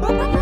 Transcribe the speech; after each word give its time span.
Oh. 0.00 0.37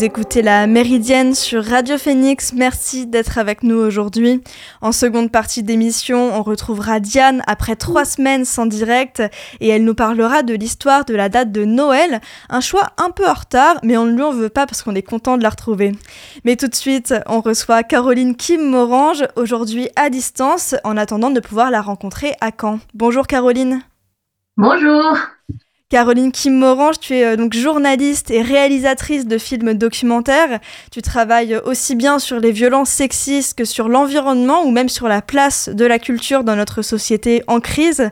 Vous 0.00 0.06
écoutez 0.06 0.40
la 0.40 0.66
Méridienne 0.66 1.34
sur 1.34 1.62
Radio 1.62 1.98
Phoenix. 1.98 2.54
Merci 2.54 3.06
d'être 3.06 3.36
avec 3.36 3.62
nous 3.62 3.76
aujourd'hui. 3.76 4.42
En 4.80 4.92
seconde 4.92 5.30
partie 5.30 5.62
d'émission, 5.62 6.32
on 6.32 6.42
retrouvera 6.42 7.00
Diane 7.00 7.42
après 7.46 7.76
trois 7.76 8.06
semaines 8.06 8.46
sans 8.46 8.64
direct 8.64 9.22
et 9.60 9.68
elle 9.68 9.84
nous 9.84 9.94
parlera 9.94 10.42
de 10.42 10.54
l'histoire 10.54 11.04
de 11.04 11.14
la 11.14 11.28
date 11.28 11.52
de 11.52 11.66
Noël. 11.66 12.22
Un 12.48 12.62
choix 12.62 12.92
un 12.96 13.10
peu 13.10 13.28
en 13.28 13.34
retard, 13.34 13.76
mais 13.82 13.98
on 13.98 14.06
ne 14.06 14.16
lui 14.16 14.22
en 14.22 14.32
veut 14.32 14.48
pas 14.48 14.64
parce 14.64 14.82
qu'on 14.82 14.94
est 14.94 15.02
content 15.02 15.36
de 15.36 15.42
la 15.42 15.50
retrouver. 15.50 15.92
Mais 16.44 16.56
tout 16.56 16.68
de 16.68 16.74
suite, 16.74 17.12
on 17.26 17.42
reçoit 17.42 17.82
Caroline 17.82 18.36
Kim 18.36 18.70
Morange, 18.70 19.24
aujourd'hui 19.36 19.90
à 19.96 20.08
distance, 20.08 20.76
en 20.82 20.96
attendant 20.96 21.30
de 21.30 21.40
pouvoir 21.40 21.70
la 21.70 21.82
rencontrer 21.82 22.32
à 22.40 22.52
Caen. 22.58 22.80
Bonjour 22.94 23.26
Caroline. 23.26 23.82
Bonjour. 24.56 25.18
Caroline 25.90 26.30
Kim 26.30 26.56
Morange, 26.56 27.00
tu 27.00 27.16
es 27.16 27.24
euh, 27.24 27.36
donc 27.36 27.52
journaliste 27.52 28.30
et 28.30 28.42
réalisatrice 28.42 29.26
de 29.26 29.38
films 29.38 29.74
documentaires. 29.74 30.60
Tu 30.92 31.02
travailles 31.02 31.58
aussi 31.64 31.96
bien 31.96 32.20
sur 32.20 32.38
les 32.38 32.52
violences 32.52 32.90
sexistes 32.90 33.58
que 33.58 33.64
sur 33.64 33.88
l'environnement 33.88 34.62
ou 34.62 34.70
même 34.70 34.88
sur 34.88 35.08
la 35.08 35.20
place 35.20 35.68
de 35.68 35.84
la 35.84 35.98
culture 35.98 36.44
dans 36.44 36.54
notre 36.54 36.82
société 36.82 37.42
en 37.48 37.58
crise. 37.58 38.08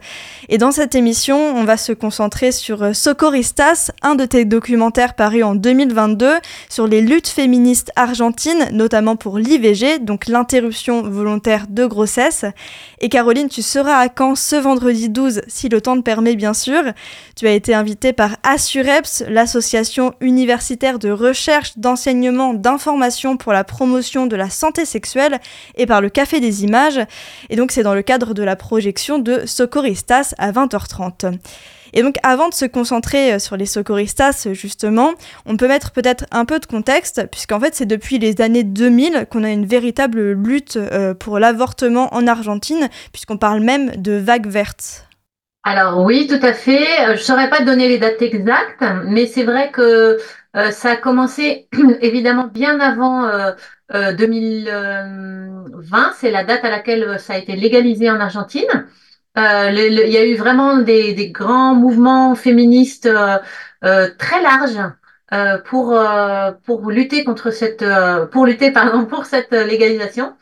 Et 0.49 0.59
dans 0.59 0.73
cette 0.73 0.97
émission, 0.97 1.39
on 1.39 1.63
va 1.63 1.77
se 1.77 1.93
concentrer 1.93 2.51
sur 2.51 2.83
euh, 2.83 2.93
Socorristas, 2.95 3.93
un 4.03 4.17
de 4.17 4.25
tes 4.25 4.45
documentaires 4.45 5.15
parus 5.15 5.45
en 5.45 5.55
2022 5.55 6.33
sur 6.69 6.89
les 6.89 7.01
luttes 7.01 7.29
féministes 7.29 7.93
argentines, 7.95 8.71
notamment 8.73 9.15
pour 9.15 9.39
l'IVG, 9.39 10.01
donc 10.01 10.27
l'interruption 10.27 11.03
volontaire 11.03 11.67
de 11.69 11.87
grossesse. 11.87 12.45
Et 13.01 13.09
Caroline, 13.09 13.49
tu 13.49 13.63
seras 13.63 14.01
à 14.01 14.09
Caen 14.09 14.35
ce 14.35 14.57
vendredi 14.57 15.09
12, 15.11 15.43
si 15.47 15.69
le 15.69 15.81
temps 15.81 15.97
te 15.97 16.03
permet 16.03 16.35
bien 16.35 16.55
sûr. 16.55 16.83
Tu 17.37 17.47
as 17.47 17.53
été 17.53 17.68
invité 17.75 18.13
par 18.13 18.37
Assureps, 18.43 19.25
l'association 19.29 20.15
universitaire 20.21 20.99
de 20.99 21.11
recherche, 21.11 21.79
d'enseignement, 21.79 22.55
d'information 22.55 23.37
pour 23.37 23.53
la 23.53 23.65
promotion 23.65 24.27
de 24.27 24.37
la 24.37 24.51
santé 24.51 24.85
sexuelle, 24.85 25.39
et 25.77 25.87
par 25.87 26.01
le 26.01 26.09
Café 26.09 26.41
des 26.41 26.65
Images. 26.65 27.01
Et 27.51 27.57
donc 27.57 27.73
c'est 27.73 27.83
dans 27.83 27.95
le 27.95 28.03
cadre 28.03 28.35
de 28.35 28.43
la 28.43 28.57
projection 28.57 29.19
de 29.19 29.47
Socorristas 29.47 30.35
à 30.39 30.53
20h30. 30.53 31.39
Et 31.93 32.03
donc 32.03 32.17
avant 32.23 32.49
de 32.49 32.55
se 32.55 32.65
concentrer 32.65 33.33
euh, 33.33 33.39
sur 33.39 33.57
les 33.57 33.67
socorristas, 33.67 34.49
justement, 34.53 35.13
on 35.47 35.57
peut 35.57 35.69
mettre 35.69 35.93
peut-être 35.93 36.27
un 36.31 36.45
peu 36.45 36.59
de 36.59 36.67
contexte, 36.67 37.27
puisqu'en 37.31 37.61
fait 37.61 37.75
c'est 37.75 37.87
depuis 37.87 38.19
les 38.19 38.41
années 38.41 38.65
2000 38.65 39.27
qu'on 39.31 39.45
a 39.45 39.51
une 39.51 39.67
véritable 39.67 40.33
lutte 40.33 40.77
euh, 40.77 41.15
pour 41.15 41.39
l'avortement 41.39 42.13
en 42.15 42.27
Argentine, 42.27 42.89
puisqu'on 43.13 43.39
parle 43.39 43.61
même 43.61 43.97
de 43.97 44.13
vague 44.13 44.47
verte. 44.47 45.08
Alors 45.71 46.03
oui, 46.03 46.27
tout 46.27 46.41
à 46.47 46.55
fait. 46.55 46.81
Euh, 47.03 47.07
je 47.09 47.13
ne 47.13 47.17
saurais 47.19 47.51
pas 47.51 47.61
donner 47.61 47.89
les 47.89 47.99
dates 47.99 48.23
exactes, 48.23 48.83
mais 49.05 49.27
c'est 49.27 49.45
vrai 49.45 49.71
que 49.71 50.17
euh, 50.57 50.71
ça 50.71 50.93
a 50.93 50.97
commencé 50.97 51.69
évidemment 52.01 52.47
bien 52.47 52.81
avant 52.81 53.29
2020. 53.93 54.73
Euh, 54.73 56.13
c'est 56.17 56.31
la 56.31 56.45
date 56.45 56.65
à 56.65 56.71
laquelle 56.71 57.21
ça 57.21 57.35
a 57.35 57.37
été 57.37 57.55
légalisé 57.55 58.11
en 58.11 58.19
Argentine. 58.19 58.87
il 59.37 60.09
y 60.09 60.17
a 60.17 60.25
eu 60.25 60.37
vraiment 60.37 60.79
des, 60.79 61.31
grands 61.31 61.75
mouvements 61.75 62.35
féministes 62.35 63.11
très 63.83 64.43
larges 64.43 64.81
pour 65.67 65.95
pour 66.65 66.91
lutter 66.91 67.25
contre 67.25 67.51
cette 67.51 67.85
pour 68.33 68.47
lutter 68.47 68.71
pardon 68.73 69.05
pour 69.13 69.27
cette 69.27 69.53
légalisation. 69.53 70.35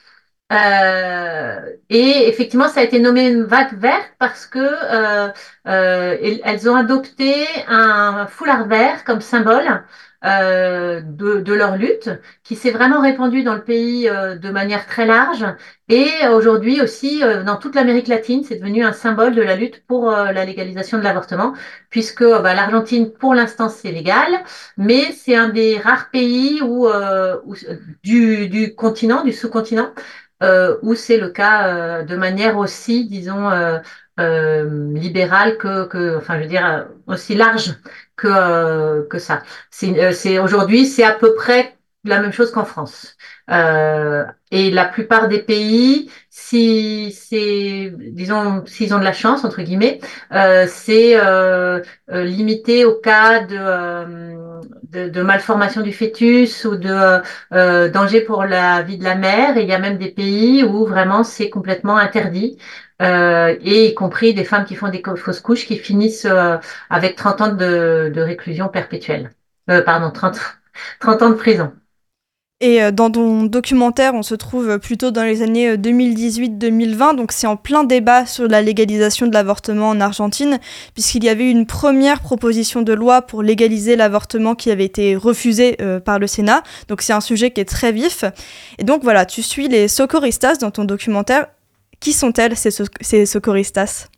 Euh, 0.53 1.61
et 1.91 2.29
effectivement, 2.29 2.69
ça 2.69 2.81
a 2.81 2.85
été 2.85 3.01
nommé 3.01 3.29
une 3.29 3.43
vague 3.45 3.77
verte 3.79 4.13
parce 4.21 4.47
que 4.47 4.61
euh, 4.61 5.29
euh, 5.67 6.39
elles 6.45 6.71
ont 6.71 6.77
adopté 6.77 7.35
un 7.67 8.27
foulard 8.29 8.69
vert 8.69 9.03
comme 9.05 9.21
symbole 9.21 9.83
euh, 10.25 11.01
de, 11.03 11.41
de, 11.41 11.53
leur 11.53 11.77
lutte, 11.77 12.11
qui 12.43 12.57
s'est 12.57 12.71
vraiment 12.71 13.01
répandue 13.01 13.43
dans 13.43 13.55
le 13.55 13.63
pays 13.65 14.09
euh, 14.09 14.37
de 14.37 14.51
manière 14.51 14.87
très 14.87 15.05
large. 15.05 15.45
Et 15.89 16.09
aujourd'hui 16.33 16.81
aussi, 16.81 17.21
dans 17.45 17.57
toute 17.57 17.75
l'Amérique 17.75 18.09
latine, 18.09 18.43
c'est 18.45 18.57
devenu 18.57 18.85
un 18.85 18.93
symbole 18.93 19.35
de 19.35 19.43
la 19.43 19.55
lutte 19.57 19.85
pour 19.87 20.11
la 20.11 20.45
légalisation 20.45 20.99
de 20.99 21.05
l'avortement, 21.05 21.55
puisque 21.91 22.25
bah, 22.25 22.55
l'Argentine, 22.55 23.13
pour 23.13 23.35
l'instant, 23.35 23.69
c'est 23.69 23.93
légal, 23.93 24.43
mais 24.77 25.13
c'est 25.13 25.37
un 25.37 25.49
des 25.49 25.79
rares 25.79 26.11
pays 26.11 26.61
où, 26.61 26.89
où 26.89 27.55
du 28.03 28.75
continent, 28.75 29.23
du 29.23 29.33
sous-continent, 29.33 29.93
euh, 30.43 30.77
où 30.83 30.95
c'est 30.95 31.17
le 31.19 31.31
cas 31.31 31.69
euh, 32.01 32.03
de 32.05 32.17
manière 32.17 32.57
aussi, 32.59 33.07
disons, 33.09 33.51
euh, 33.51 33.79
euh, 34.21 34.93
libérale 34.95 35.59
que, 35.59 35.87
que, 35.87 36.17
enfin, 36.19 36.37
je 36.39 36.43
veux 36.43 36.49
dire, 36.49 36.89
aussi 37.07 37.35
large 37.35 37.75
que, 38.17 39.07
que 39.09 39.19
ça. 39.19 39.43
C'est 39.71 40.39
aujourd'hui, 40.39 40.87
c'est 40.87 41.05
à 41.05 41.13
peu 41.13 41.35
près 41.35 41.77
la 42.05 42.21
même 42.21 42.33
chose 42.33 42.51
qu'en 42.53 42.65
France. 42.65 43.17
Euh, 43.51 44.25
et 44.51 44.71
la 44.71 44.85
plupart 44.85 45.29
des 45.29 45.41
pays, 45.43 46.11
si 46.31 47.13
c'est, 47.13 47.93
disons, 48.13 48.65
s'ils 48.67 48.95
ont 48.95 48.99
de 48.99 49.05
la 49.05 49.13
chance 49.13 49.45
entre 49.45 49.63
guillemets, 49.63 50.01
euh, 50.33 50.67
c'est 50.69 51.17
euh, 51.19 51.81
limité 52.09 52.85
au 52.85 52.95
cas 52.95 53.41
de 53.45 53.57
de, 54.91 55.23
malformation 55.23 55.83
du 55.83 55.93
fœtus 55.93 56.65
ou 56.65 56.77
de 56.77 57.21
euh, 57.53 57.89
danger 57.91 58.21
pour 58.21 58.45
la 58.45 58.83
vie 58.83 58.99
de 58.99 59.05
la 59.05 59.15
mère. 59.15 59.57
Et 59.57 59.63
il 59.63 59.69
y 59.69 59.73
a 59.75 59.79
même 59.79 59.99
des 59.99 60.11
pays 60.11 60.65
où 60.65 60.87
vraiment 60.87 61.25
c'est 61.25 61.51
complètement 61.51 61.97
interdit. 61.97 62.59
Euh, 63.03 63.57
et 63.61 63.89
y 63.89 63.95
compris 63.95 64.33
des 64.35 64.45
femmes 64.45 64.65
qui 64.65 64.75
font 64.75 64.89
des 64.89 65.03
fausses 65.17 65.41
couches 65.41 65.67
qui 65.67 65.77
finissent 65.77 66.25
euh, 66.25 66.57
avec 66.91 67.17
30 67.17 67.41
ans 67.43 67.53
de, 67.53 68.11
de 68.15 68.21
réclusion 68.23 68.69
perpétuelle. 68.69 69.33
pardon, 69.85 70.11
30, 70.11 70.39
30 71.01 71.23
ans 71.23 71.31
de 71.31 71.35
prison. 71.35 71.73
Et 72.63 72.83
euh, 72.83 72.91
dans 72.91 73.11
ton 73.11 73.45
documentaire, 73.45 74.15
on 74.15 74.23
se 74.23 74.35
trouve 74.35 74.79
plutôt 74.79 75.11
dans 75.11 75.25
les 75.25 75.43
années 75.43 75.77
2018-2020, 75.77 77.11
euh, 77.11 77.13
donc 77.15 77.33
c'est 77.33 77.47
en 77.47 77.57
plein 77.57 77.85
débat 77.85 78.25
sur 78.25 78.49
la 78.49 78.63
légalisation 78.63 79.27
de 79.27 79.35
l'avortement 79.35 79.91
en 79.91 80.01
Argentine, 80.01 80.59
puisqu'il 80.95 81.25
y 81.25 81.29
avait 81.29 81.51
une 81.51 81.67
première 81.67 82.21
proposition 82.21 82.81
de 82.81 82.95
loi 82.95 83.21
pour 83.21 83.43
légaliser 83.43 83.95
l'avortement 83.95 84.55
qui 84.55 84.71
avait 84.71 84.87
été 84.87 85.17
refusée 85.17 85.77
euh, 85.83 86.01
par 86.01 86.19
le 86.19 86.27
Sénat. 86.27 86.63
Donc 86.89 87.03
c'est 87.03 87.13
un 87.13 87.21
sujet 87.21 87.51
qui 87.51 87.61
est 87.61 87.67
très 87.67 87.93
vif. 87.93 88.25
Et 88.79 88.85
donc 88.85 89.03
voilà, 89.03 89.27
tu 89.27 89.43
suis 89.43 89.69
les 89.69 89.87
socorristas 89.87 90.57
dans 90.57 90.71
ton 90.71 90.85
documentaire. 90.85 91.49
Qui 92.01 92.13
sont-elles, 92.13 92.57
ces, 92.57 93.27
socorristas 93.27 94.09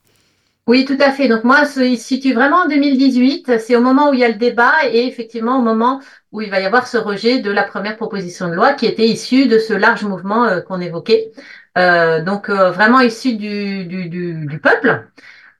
oui, 0.68 0.84
tout 0.84 0.98
à 1.00 1.12
fait. 1.12 1.28
Donc 1.28 1.44
moi, 1.44 1.60
il 1.78 1.96
se 1.96 2.04
situe 2.04 2.34
vraiment 2.34 2.58
en 2.58 2.68
2018. 2.68 3.58
C'est 3.58 3.74
au 3.74 3.80
moment 3.80 4.10
où 4.10 4.14
il 4.14 4.20
y 4.20 4.24
a 4.24 4.28
le 4.28 4.34
débat 4.34 4.74
et 4.92 5.06
effectivement 5.06 5.58
au 5.58 5.62
moment 5.62 6.02
où 6.30 6.42
il 6.42 6.50
va 6.50 6.60
y 6.60 6.66
avoir 6.66 6.86
ce 6.86 6.98
rejet 6.98 7.38
de 7.40 7.50
la 7.50 7.62
première 7.64 7.96
proposition 7.96 8.48
de 8.48 8.54
loi 8.54 8.74
qui 8.74 8.84
était 8.84 9.08
issue 9.08 9.46
de 9.46 9.58
ce 9.58 9.72
large 9.72 10.04
mouvement 10.04 10.44
euh, 10.44 10.60
qu'on 10.60 10.82
évoquait. 10.82 11.32
Euh, 11.78 12.20
donc 12.22 12.50
euh, 12.50 12.70
vraiment 12.70 13.00
issu 13.00 13.36
du, 13.36 13.86
du, 13.86 14.10
du, 14.10 14.60
peuple. 14.60 15.08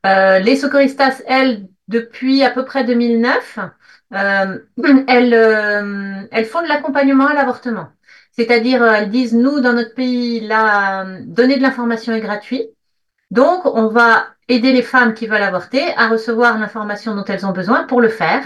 les 0.05 0.57
Socorristas, 0.57 1.23
elles, 1.27 1.67
depuis 1.89 2.43
à 2.45 2.51
peu 2.51 2.67
près 2.67 2.85
2009, 2.85 3.61
elles, 4.11 5.33
elles 6.33 6.45
font 6.45 6.63
de 6.63 6.69
l'accompagnement 6.69 7.29
à 7.29 7.35
l'avortement. 7.35 7.89
C'est-à-dire, 8.33 8.85
elles 8.85 9.09
disent, 9.11 9.35
nous, 9.35 9.61
dans 9.61 9.73
notre 9.73 9.95
pays, 9.95 10.41
la, 10.41 11.07
donner 11.25 11.57
de 11.57 11.63
l'information 11.63 12.13
est 12.13 12.21
gratuit. 12.21 12.69
Donc, 13.31 13.65
on 13.65 13.89
va 13.89 14.27
aider 14.49 14.73
les 14.73 14.83
femmes 14.83 15.15
qui 15.15 15.27
veulent 15.27 15.43
avorter 15.43 15.95
à 15.97 16.09
recevoir 16.09 16.59
l'information 16.59 17.15
dont 17.15 17.25
elles 17.25 17.47
ont 17.47 17.53
besoin 17.53 17.85
pour 17.85 18.01
le 18.01 18.09
faire. 18.09 18.43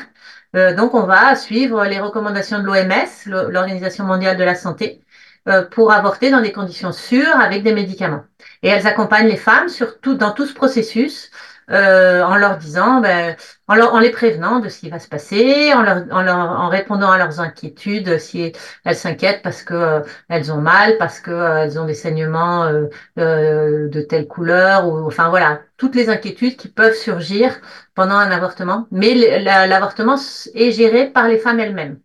Euh, 0.56 0.74
donc, 0.74 0.94
on 0.94 1.04
va 1.04 1.34
suivre 1.36 1.84
les 1.84 2.00
recommandations 2.00 2.58
de 2.58 2.64
l'OMS, 2.64 3.50
l'Organisation 3.50 4.04
mondiale 4.04 4.36
de 4.36 4.44
la 4.44 4.54
santé, 4.54 5.00
euh, 5.48 5.62
pour 5.62 5.92
avorter 5.92 6.30
dans 6.30 6.40
des 6.40 6.52
conditions 6.52 6.92
sûres 6.92 7.40
avec 7.40 7.62
des 7.62 7.72
médicaments. 7.72 8.24
Et 8.62 8.68
elles 8.68 8.86
accompagnent 8.86 9.28
les 9.28 9.36
femmes 9.36 9.68
sur 9.68 9.96
dans 10.04 10.32
tout 10.32 10.46
ce 10.46 10.54
processus 10.54 11.30
euh, 11.70 12.22
en 12.22 12.36
leur 12.36 12.58
disant, 12.58 13.00
ben, 13.00 13.36
en, 13.68 13.78
en, 13.80 13.98
les 14.00 14.10
prévenant 14.10 14.58
de 14.58 14.68
ce 14.68 14.80
qui 14.80 14.90
va 14.90 14.98
se 14.98 15.08
passer, 15.08 15.72
en, 15.72 15.82
leur, 15.82 16.04
en, 16.10 16.22
leur, 16.22 16.36
en 16.36 16.68
répondant 16.68 17.10
à 17.10 17.18
leurs 17.18 17.40
inquiétudes 17.40 18.18
si 18.18 18.52
elles 18.84 18.96
s'inquiètent 18.96 19.42
parce 19.42 19.62
que 19.62 19.74
euh, 19.74 20.00
elles 20.28 20.52
ont 20.52 20.60
mal, 20.60 20.98
parce 20.98 21.20
que 21.20 21.30
euh, 21.30 21.64
elles 21.64 21.78
ont 21.78 21.86
des 21.86 21.94
saignements 21.94 22.64
euh, 22.64 23.88
de 23.88 24.00
telle 24.02 24.26
couleur, 24.26 24.88
ou 24.88 25.06
enfin 25.06 25.28
voilà, 25.28 25.62
toutes 25.76 25.94
les 25.94 26.08
inquiétudes 26.08 26.56
qui 26.56 26.68
peuvent 26.68 26.94
surgir 26.94 27.60
pendant 27.94 28.16
un 28.16 28.30
avortement. 28.30 28.86
Mais 28.90 29.14
l'avortement 29.40 30.16
est 30.54 30.70
géré 30.72 31.10
par 31.10 31.28
les 31.28 31.38
femmes 31.38 31.60
elles-mêmes. 31.60 32.00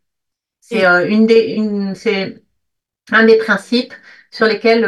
C'est 0.62 0.86
une 1.10 1.26
des, 1.26 1.54
une, 1.54 1.96
c'est 1.96 2.44
un 3.12 3.26
des 3.26 3.38
principes 3.38 3.94
sur 4.32 4.46
lesquels 4.48 4.86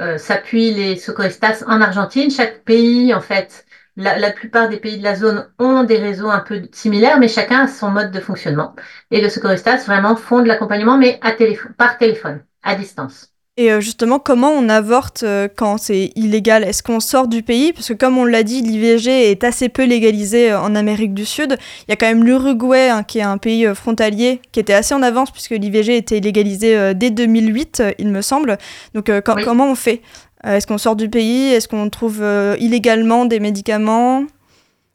euh, 0.00 0.18
s'appuient 0.18 0.72
les 0.72 0.96
secouristas 0.96 1.64
en 1.66 1.80
Argentine. 1.80 2.30
Chaque 2.30 2.64
pays, 2.64 3.14
en 3.14 3.20
fait, 3.20 3.66
la, 3.96 4.18
la, 4.18 4.30
plupart 4.32 4.68
des 4.68 4.78
pays 4.78 4.98
de 4.98 5.04
la 5.04 5.14
zone 5.14 5.50
ont 5.58 5.84
des 5.84 5.98
réseaux 5.98 6.30
un 6.30 6.40
peu 6.40 6.62
similaires, 6.72 7.18
mais 7.18 7.28
chacun 7.28 7.64
a 7.64 7.68
son 7.68 7.90
mode 7.90 8.10
de 8.10 8.20
fonctionnement. 8.20 8.74
Et 9.10 9.20
le 9.20 9.28
secouristas 9.28 9.84
vraiment 9.86 10.16
font 10.16 10.40
de 10.42 10.48
l'accompagnement, 10.48 10.98
mais 10.98 11.18
à 11.22 11.32
téléphone, 11.32 11.74
par 11.74 11.98
téléphone, 11.98 12.44
à 12.62 12.74
distance. 12.74 13.29
Et 13.56 13.72
euh, 13.72 13.80
justement, 13.80 14.18
comment 14.18 14.52
on 14.52 14.68
avorte 14.68 15.22
euh, 15.24 15.48
quand 15.54 15.76
c'est 15.76 16.12
illégal? 16.14 16.62
Est-ce 16.64 16.82
qu'on 16.82 17.00
sort 17.00 17.26
du 17.28 17.42
pays? 17.42 17.72
Parce 17.72 17.88
que 17.88 17.92
comme 17.92 18.16
on 18.16 18.24
l'a 18.24 18.42
dit, 18.42 18.62
l'IVG 18.62 19.30
est 19.30 19.44
assez 19.44 19.68
peu 19.68 19.84
légalisé 19.84 20.52
euh, 20.52 20.60
en 20.60 20.74
Amérique 20.76 21.14
du 21.14 21.26
Sud. 21.26 21.58
Il 21.86 21.90
y 21.90 21.92
a 21.92 21.96
quand 21.96 22.06
même 22.06 22.24
l'Uruguay, 22.24 22.88
hein, 22.88 23.02
qui 23.02 23.18
est 23.18 23.22
un 23.22 23.38
pays 23.38 23.66
frontalier, 23.74 24.40
qui 24.52 24.60
était 24.60 24.72
assez 24.72 24.94
en 24.94 25.02
avance, 25.02 25.30
puisque 25.30 25.50
l'IVG 25.50 25.96
était 25.96 26.20
légalisé 26.20 26.94
dès 26.94 27.10
2008, 27.10 27.82
il 27.98 28.08
me 28.08 28.22
semble. 28.22 28.56
Donc 28.94 29.10
comment 29.24 29.70
on 29.70 29.74
fait? 29.74 30.00
Est-ce 30.44 30.66
qu'on 30.66 30.78
sort 30.78 30.96
du 30.96 31.10
pays? 31.10 31.52
Est-ce 31.52 31.68
qu'on 31.68 31.90
trouve 31.90 32.24
illégalement 32.58 33.24
des 33.24 33.40
médicaments? 33.40 34.24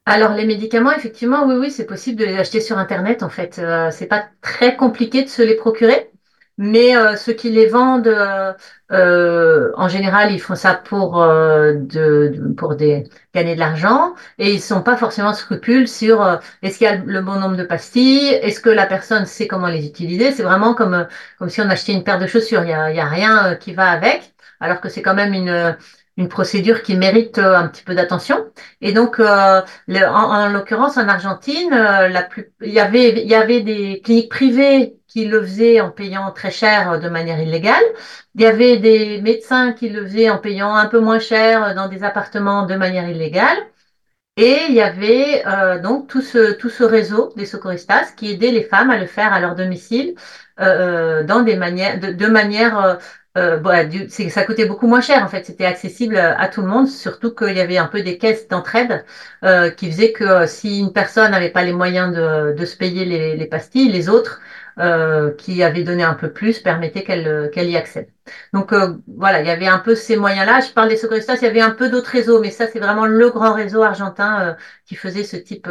Alors 0.06 0.34
les 0.34 0.46
médicaments, 0.46 0.92
effectivement, 0.92 1.46
oui, 1.46 1.56
oui, 1.60 1.72
c'est 1.72 1.86
possible 1.86 2.20
de 2.20 2.26
les 2.26 2.36
acheter 2.36 2.62
sur 2.62 2.78
Internet. 2.78 3.22
En 3.22 3.30
fait, 3.30 3.62
c'est 3.92 4.08
pas 4.08 4.26
très 4.42 4.76
compliqué 4.76 5.24
de 5.24 5.30
se 5.30 5.42
les 5.42 5.56
procurer. 5.56 6.10
Mais 6.58 6.96
euh, 6.96 7.16
ceux 7.18 7.34
qui 7.34 7.50
les 7.52 7.68
vendent, 7.68 8.08
euh, 8.08 8.54
euh, 8.92 9.74
en 9.76 9.90
général, 9.90 10.32
ils 10.32 10.40
font 10.40 10.56
ça 10.56 10.74
pour, 10.74 11.16
de, 11.22 12.54
pour 12.58 12.76
des, 12.76 13.04
gagner 13.34 13.56
de 13.56 13.60
l'argent 13.60 14.16
et 14.38 14.54
ils 14.54 14.62
sont 14.62 14.82
pas 14.82 14.96
forcément 14.96 15.34
scrupules 15.34 15.88
sur 15.88 16.40
est-ce 16.62 16.78
qu'il 16.78 16.88
y 16.88 16.90
a 16.90 16.96
le 16.96 17.22
bon 17.22 17.36
nombre 17.36 17.58
de 17.58 17.64
pastilles, 17.64 18.28
est-ce 18.30 18.62
que 18.62 18.70
la 18.70 18.86
personne 18.86 19.26
sait 19.26 19.48
comment 19.48 19.68
les 19.68 19.86
utiliser. 19.86 20.32
C'est 20.32 20.44
vraiment 20.44 20.74
comme, 20.76 21.08
comme 21.40 21.50
si 21.50 21.62
on 21.62 21.70
achetait 21.70 21.94
une 21.94 22.04
paire 22.04 22.20
de 22.20 22.28
chaussures. 22.28 22.64
Il 22.64 22.70
y 22.70 22.74
a, 22.74 22.92
y 22.92 23.00
a 23.00 23.06
rien 23.06 23.56
qui 23.56 23.74
va 23.74 23.90
avec, 23.90 24.34
alors 24.62 24.80
que 24.80 24.88
c'est 24.90 25.02
quand 25.02 25.16
même 25.16 25.34
une, 25.34 25.76
une 26.18 26.30
procédure 26.30 26.82
qui 26.82 26.96
mérite 26.96 27.40
un 27.40 27.68
petit 27.68 27.84
peu 27.84 27.96
d'attention. 27.96 28.46
Et 28.82 28.94
donc, 28.94 29.20
euh, 29.20 29.62
le, 29.88 30.06
en, 30.06 30.46
en 30.46 30.50
l'occurrence, 30.50 30.98
en 30.98 31.08
Argentine, 31.08 31.70
la 31.72 32.24
plus, 32.24 32.52
il 32.62 32.72
y 32.74 32.80
avait, 32.80 33.10
il 33.22 33.28
y 33.28 33.36
avait 33.36 33.62
des 33.62 34.02
cliniques 34.04 34.30
privées 34.30 34.98
qui 35.08 35.26
le 35.26 35.42
faisaient 35.42 35.80
en 35.82 35.92
payant 35.92 36.32
très 36.32 36.52
cher 36.52 36.92
euh, 36.92 36.98
de 36.98 37.10
manière 37.10 37.40
illégale. 37.40 37.84
Il 38.36 38.42
y 38.42 38.46
avait 38.46 38.78
des 38.78 39.22
médecins 39.22 39.74
qui 39.74 39.90
le 39.90 40.04
faisaient 40.06 40.30
en 40.30 40.40
payant 40.40 40.76
un 40.76 40.88
peu 40.88 41.00
moins 41.00 41.20
cher 41.20 41.64
euh, 41.64 41.74
dans 41.74 41.88
des 41.88 42.04
appartements 42.04 42.66
de 42.66 42.76
manière 42.76 43.08
illégale. 43.10 43.58
Et 44.38 44.58
il 44.68 44.76
y 44.76 44.82
avait 44.82 45.44
euh, 45.48 45.80
donc 45.80 46.08
tout 46.10 46.22
ce, 46.22 46.54
tout 46.54 46.70
ce 46.70 46.84
réseau 46.84 47.32
des 47.38 47.46
secouristas 47.46 48.12
qui 48.18 48.32
aidait 48.32 48.52
les 48.52 48.64
femmes 48.64 48.90
à 48.90 48.98
le 48.98 49.06
faire 49.06 49.32
à 49.32 49.40
leur 49.40 49.56
domicile 49.56 50.16
euh, 50.60 51.24
dans 51.24 51.42
des 51.42 51.56
manières, 51.56 52.00
de, 52.00 52.12
de 52.12 52.28
manière 52.28 53.00
euh, 53.38 53.60
ça 54.30 54.44
coûtait 54.46 54.66
beaucoup 54.66 54.88
moins 54.88 55.02
cher 55.02 55.24
en 55.24 55.28
fait, 55.28 55.46
c'était 55.46 55.66
accessible 55.66 56.18
à 56.18 56.48
tout 56.48 56.62
le 56.62 56.68
monde, 56.68 56.88
surtout 56.88 57.34
qu'il 57.36 57.56
y 57.56 57.60
avait 57.60 57.78
un 57.78 57.88
peu 57.88 58.02
des 58.02 58.18
caisses 58.18 58.48
d'entraide 58.48 59.06
euh, 59.44 59.70
qui 59.70 59.92
faisaient 59.92 60.12
que 60.14 60.24
euh, 60.24 60.48
si 60.48 60.80
une 60.80 60.94
personne 60.94 61.32
n'avait 61.32 61.50
pas 61.50 61.64
les 61.64 61.74
moyens 61.74 62.14
de, 62.16 62.54
de 62.58 62.66
se 62.66 62.78
payer 62.78 63.06
les, 63.06 63.36
les, 63.36 63.46
pastilles, 63.48 63.92
les 63.92 64.10
autres 64.10 64.40
euh, 64.80 65.34
qui 65.36 65.64
avaient 65.64 65.84
donné 65.84 66.04
un 66.04 66.14
peu 66.16 66.32
plus 66.32 66.60
permettaient 66.60 67.04
qu'elle 67.04 67.50
qu'elle 67.54 67.70
y 67.70 67.78
accède. 67.78 68.10
Donc 68.54 68.74
euh, 68.74 68.96
voilà, 69.08 69.42
il 69.42 69.48
y 69.48 69.50
avait 69.50 69.68
un 69.68 69.80
peu 69.80 69.96
ces 69.96 70.16
moyens-là. 70.18 70.62
Je 70.62 70.72
parle 70.74 70.90
des 70.90 70.98
secouristas, 70.98 71.36
il 71.38 71.44
y 71.44 71.48
avait 71.48 71.62
un 71.62 71.72
peu 71.72 71.90
d'autres 71.90 72.12
réseaux, 72.12 72.40
mais 72.42 72.52
ça 72.52 72.68
c'est 72.68 72.80
vraiment 72.80 73.06
le 73.06 73.30
grand 73.30 73.54
réseau 73.54 73.84
argentin 73.84 74.56
qui 74.86 74.96
faisait 74.96 75.24
ce 75.24 75.38
type 75.38 75.68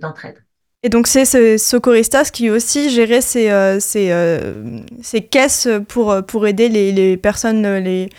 d'entraide. 0.00 0.45
Et 0.82 0.88
donc 0.88 1.06
c'est 1.06 1.24
ce 1.24 1.56
Socorristas 1.56 2.30
qui 2.32 2.50
aussi 2.50 2.90
gérait 2.90 3.20
ces, 3.20 3.50
euh, 3.50 3.78
euh, 3.96 4.80
ces, 5.02 5.22
caisses 5.22 5.68
pour, 5.88 6.14
pour 6.26 6.46
aider 6.46 6.68
les, 6.68 6.92
les 6.92 7.16
personnes 7.16 7.78
les 7.78 8.10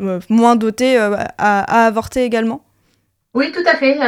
euh, 0.00 0.20
moins 0.28 0.56
dotées 0.56 0.98
à, 0.98 1.26
à, 1.38 1.86
avorter 1.86 2.24
également 2.24 2.64
Oui, 3.34 3.52
tout 3.52 3.62
à 3.66 3.76
fait. 3.76 3.98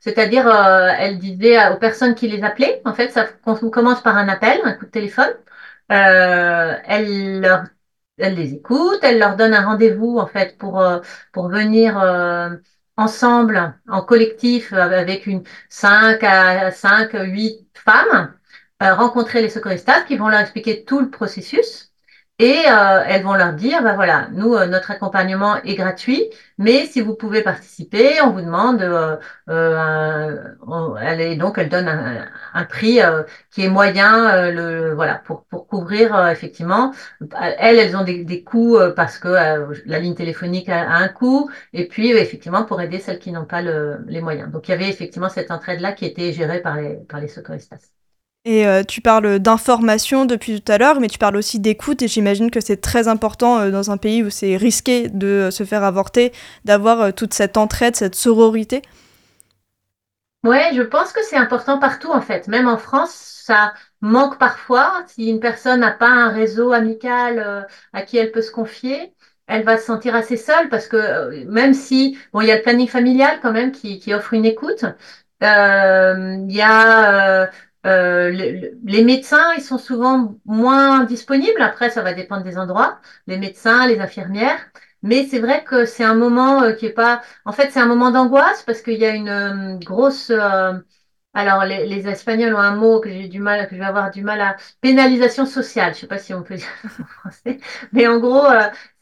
C'est-à-dire, 0.00 0.48
elle 0.48 1.18
disait 1.18 1.58
aux 1.72 1.78
personnes 1.78 2.14
qui 2.14 2.28
les 2.28 2.42
appelaient, 2.42 2.80
en 2.84 2.94
fait, 2.94 3.10
ça 3.10 3.26
commence 3.44 4.02
par 4.02 4.16
un 4.16 4.28
appel, 4.28 4.60
un 4.64 4.72
coup 4.72 4.86
de 4.86 4.90
téléphone. 4.90 5.34
elle 5.88 7.40
leur 7.40 7.64
elle 8.18 8.34
les 8.34 8.54
écoute, 8.54 8.98
elle 9.02 9.18
leur 9.18 9.36
donne 9.36 9.54
un 9.54 9.64
rendez-vous 9.66 10.18
en 10.18 10.26
fait 10.26 10.56
pour 10.58 10.82
pour 11.32 11.48
venir 11.48 11.98
ensemble, 13.00 13.74
en 13.88 14.02
collectif, 14.02 14.72
avec 14.72 15.26
une 15.26 15.42
5 15.68 16.22
à 16.24 16.70
5, 16.70 17.12
8 17.14 17.68
femmes, 17.74 18.34
euh, 18.82 18.94
rencontrer 18.94 19.42
les 19.42 19.48
secouristas 19.50 20.02
qui 20.04 20.16
vont 20.16 20.28
leur 20.28 20.40
expliquer 20.40 20.84
tout 20.84 21.00
le 21.00 21.10
processus. 21.10 21.89
Et 22.40 22.56
euh, 22.70 23.04
elles 23.06 23.22
vont 23.22 23.34
leur 23.34 23.52
dire, 23.52 23.82
ben 23.82 23.94
voilà, 23.94 24.28
nous, 24.32 24.54
euh, 24.54 24.66
notre 24.66 24.90
accompagnement 24.90 25.56
est 25.62 25.74
gratuit, 25.74 26.24
mais 26.56 26.86
si 26.86 27.02
vous 27.02 27.14
pouvez 27.14 27.42
participer, 27.42 28.18
on 28.22 28.30
vous 28.30 28.40
demande, 28.40 28.80
euh, 28.80 29.16
euh 29.50 30.94
elle 31.02 31.20
est, 31.20 31.36
donc 31.36 31.58
elle 31.58 31.68
donne 31.68 31.86
un, 31.88 32.26
un 32.54 32.64
prix 32.64 32.98
qui 33.50 33.64
est 33.64 33.68
moyen, 33.68 34.50
le, 34.50 34.94
voilà, 34.94 35.16
pour, 35.16 35.44
pour 35.44 35.66
couvrir 35.66 36.28
effectivement. 36.28 36.94
Elles, 37.58 37.78
elles 37.78 37.96
ont 37.96 38.04
des, 38.04 38.24
des 38.24 38.42
coûts 38.42 38.78
parce 38.96 39.18
que 39.18 39.28
la 39.86 39.98
ligne 39.98 40.14
téléphonique 40.14 40.68
a, 40.70 40.90
a, 40.90 40.96
un 40.96 41.08
coût, 41.08 41.50
et 41.74 41.88
puis 41.88 42.10
effectivement 42.10 42.64
pour 42.64 42.80
aider 42.80 43.00
celles 43.00 43.18
qui 43.18 43.32
n'ont 43.32 43.44
pas 43.44 43.60
le, 43.62 43.98
les 44.06 44.20
moyens. 44.22 44.50
Donc 44.50 44.68
il 44.68 44.70
y 44.72 44.74
avait 44.74 44.88
effectivement 44.88 45.28
cette 45.28 45.50
entraide-là 45.50 45.92
qui 45.92 46.06
était 46.06 46.32
gérée 46.32 46.60
par 46.62 46.76
les, 46.76 46.96
par 47.08 47.20
les 47.20 47.28
secouristas. 47.28 47.99
Et 48.46 48.66
euh, 48.66 48.82
tu 48.82 49.02
parles 49.02 49.38
d'information 49.38 50.24
depuis 50.24 50.62
tout 50.62 50.72
à 50.72 50.78
l'heure, 50.78 50.98
mais 50.98 51.08
tu 51.08 51.18
parles 51.18 51.36
aussi 51.36 51.58
d'écoute, 51.60 52.00
et 52.00 52.08
j'imagine 52.08 52.50
que 52.50 52.60
c'est 52.60 52.78
très 52.80 53.06
important 53.06 53.58
euh, 53.58 53.70
dans 53.70 53.90
un 53.90 53.98
pays 53.98 54.22
où 54.22 54.30
c'est 54.30 54.56
risqué 54.56 55.10
de 55.10 55.50
se 55.50 55.64
faire 55.64 55.84
avorter, 55.84 56.32
d'avoir 56.64 57.02
euh, 57.02 57.10
toute 57.12 57.34
cette 57.34 57.58
entraide, 57.58 57.96
cette 57.96 58.14
sororité. 58.14 58.80
Ouais, 60.42 60.70
je 60.74 60.80
pense 60.80 61.12
que 61.12 61.22
c'est 61.22 61.36
important 61.36 61.78
partout 61.78 62.10
en 62.10 62.22
fait. 62.22 62.48
Même 62.48 62.66
en 62.66 62.78
France, 62.78 63.10
ça 63.44 63.74
manque 64.00 64.38
parfois. 64.38 65.04
Si 65.06 65.28
une 65.28 65.38
personne 65.38 65.80
n'a 65.80 65.90
pas 65.90 66.08
un 66.08 66.30
réseau 66.30 66.72
amical 66.72 67.66
à 67.92 68.02
qui 68.02 68.16
elle 68.16 68.32
peut 68.32 68.40
se 68.40 68.50
confier, 68.50 69.12
elle 69.48 69.64
va 69.64 69.76
se 69.76 69.84
sentir 69.84 70.14
assez 70.14 70.38
seule 70.38 70.70
parce 70.70 70.86
que 70.86 71.44
même 71.44 71.74
si, 71.74 72.16
bon, 72.32 72.40
il 72.40 72.46
y 72.46 72.50
a 72.52 72.56
le 72.56 72.62
planning 72.62 72.88
familial 72.88 73.38
quand 73.42 73.52
même 73.52 73.70
qui, 73.70 74.14
offre 74.14 74.32
une 74.32 74.46
écoute, 74.46 74.86
il 75.42 76.52
y 76.52 76.62
a 76.62 77.42
euh, 77.42 77.46
les 77.84 79.04
médecins, 79.04 79.54
ils 79.56 79.62
sont 79.62 79.78
souvent 79.78 80.36
moins 80.44 81.04
disponibles. 81.04 81.62
Après, 81.62 81.90
ça 81.90 82.02
va 82.02 82.14
dépendre 82.14 82.44
des 82.44 82.58
endroits. 82.58 82.98
Les 83.26 83.38
médecins, 83.38 83.86
les 83.86 84.00
infirmières. 84.00 84.58
Mais 85.02 85.26
c'est 85.26 85.38
vrai 85.38 85.64
que 85.64 85.84
c'est 85.86 86.04
un 86.04 86.14
moment 86.14 86.62
euh, 86.62 86.72
qui 86.72 86.86
est 86.86 86.92
pas. 86.92 87.22
En 87.44 87.52
fait, 87.52 87.70
c'est 87.70 87.80
un 87.80 87.86
moment 87.86 88.10
d'angoisse 88.10 88.62
parce 88.64 88.82
qu'il 88.82 88.98
y 88.98 89.04
a 89.06 89.14
une 89.14 89.28
euh, 89.28 89.78
grosse. 89.78 90.30
Alors, 91.32 91.64
les, 91.64 91.86
les, 91.86 92.08
Espagnols 92.08 92.54
ont 92.54 92.58
un 92.58 92.74
mot 92.74 93.00
que 93.00 93.08
j'ai 93.08 93.28
du 93.28 93.38
mal, 93.38 93.68
que 93.68 93.74
je 93.76 93.80
vais 93.80 93.86
avoir 93.86 94.10
du 94.10 94.22
mal 94.22 94.40
à. 94.40 94.56
Pénalisation 94.80 95.46
sociale. 95.46 95.94
Je 95.94 96.00
sais 96.00 96.06
pas 96.06 96.18
si 96.18 96.34
on 96.34 96.42
peut 96.42 96.56
dire 96.56 96.66
en 97.00 97.04
français. 97.04 97.58
Mais 97.92 98.06
en 98.08 98.18
gros, 98.18 98.46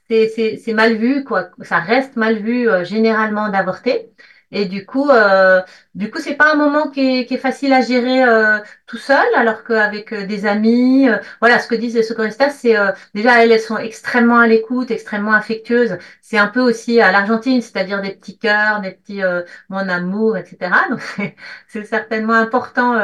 c'est 0.08 0.75
mal 0.75 0.97
vu, 0.97 1.25
quoi. 1.25 1.50
Ça 1.62 1.78
reste 1.78 2.16
mal 2.16 2.38
vu 2.38 2.68
généralement 2.85 3.49
d'avorter. 3.49 4.12
Et 4.50 4.64
du 4.67 4.87
coup, 4.87 5.11
euh, 5.11 5.61
du 5.95 6.11
coup, 6.11 6.19
c'est 6.21 6.35
pas 6.35 6.52
un 6.52 6.57
moment 6.57 6.88
qui 6.90 7.21
est, 7.21 7.26
qui 7.26 7.35
est 7.35 7.38
facile 7.38 7.73
à 7.73 7.81
gérer 7.83 8.25
euh, 8.25 8.59
tout 8.87 8.97
seul, 8.97 9.26
alors 9.37 9.62
qu'avec 9.64 10.12
euh, 10.12 10.26
des 10.26 10.47
amis, 10.47 11.09
euh, 11.09 11.19
voilà, 11.40 11.59
ce 11.59 11.69
que 11.69 11.75
disent 11.75 11.95
les 11.95 12.02
secouristas, 12.02 12.50
c'est 12.50 12.76
euh, 12.76 12.93
déjà 13.14 13.43
elles, 13.43 13.52
elles 13.52 13.61
sont 13.61 13.76
extrêmement 13.76 14.38
à 14.38 14.47
l'écoute, 14.47 14.90
extrêmement 14.90 15.33
affectueuses. 15.33 15.99
C'est 16.23 16.38
un 16.38 16.47
peu 16.49 16.61
aussi 16.61 17.00
à 17.00 17.12
l'Argentine, 17.12 17.61
c'est-à-dire 17.61 18.00
des 18.00 18.12
petits 18.12 18.38
cœurs, 18.38 18.81
des 18.81 18.93
petits 18.93 19.21
mon 19.69 19.88
amour, 19.88 20.37
etc. 20.37 20.73
Donc 20.90 21.00
c'est 21.69 21.85
certainement 21.85 22.35
important, 22.35 22.99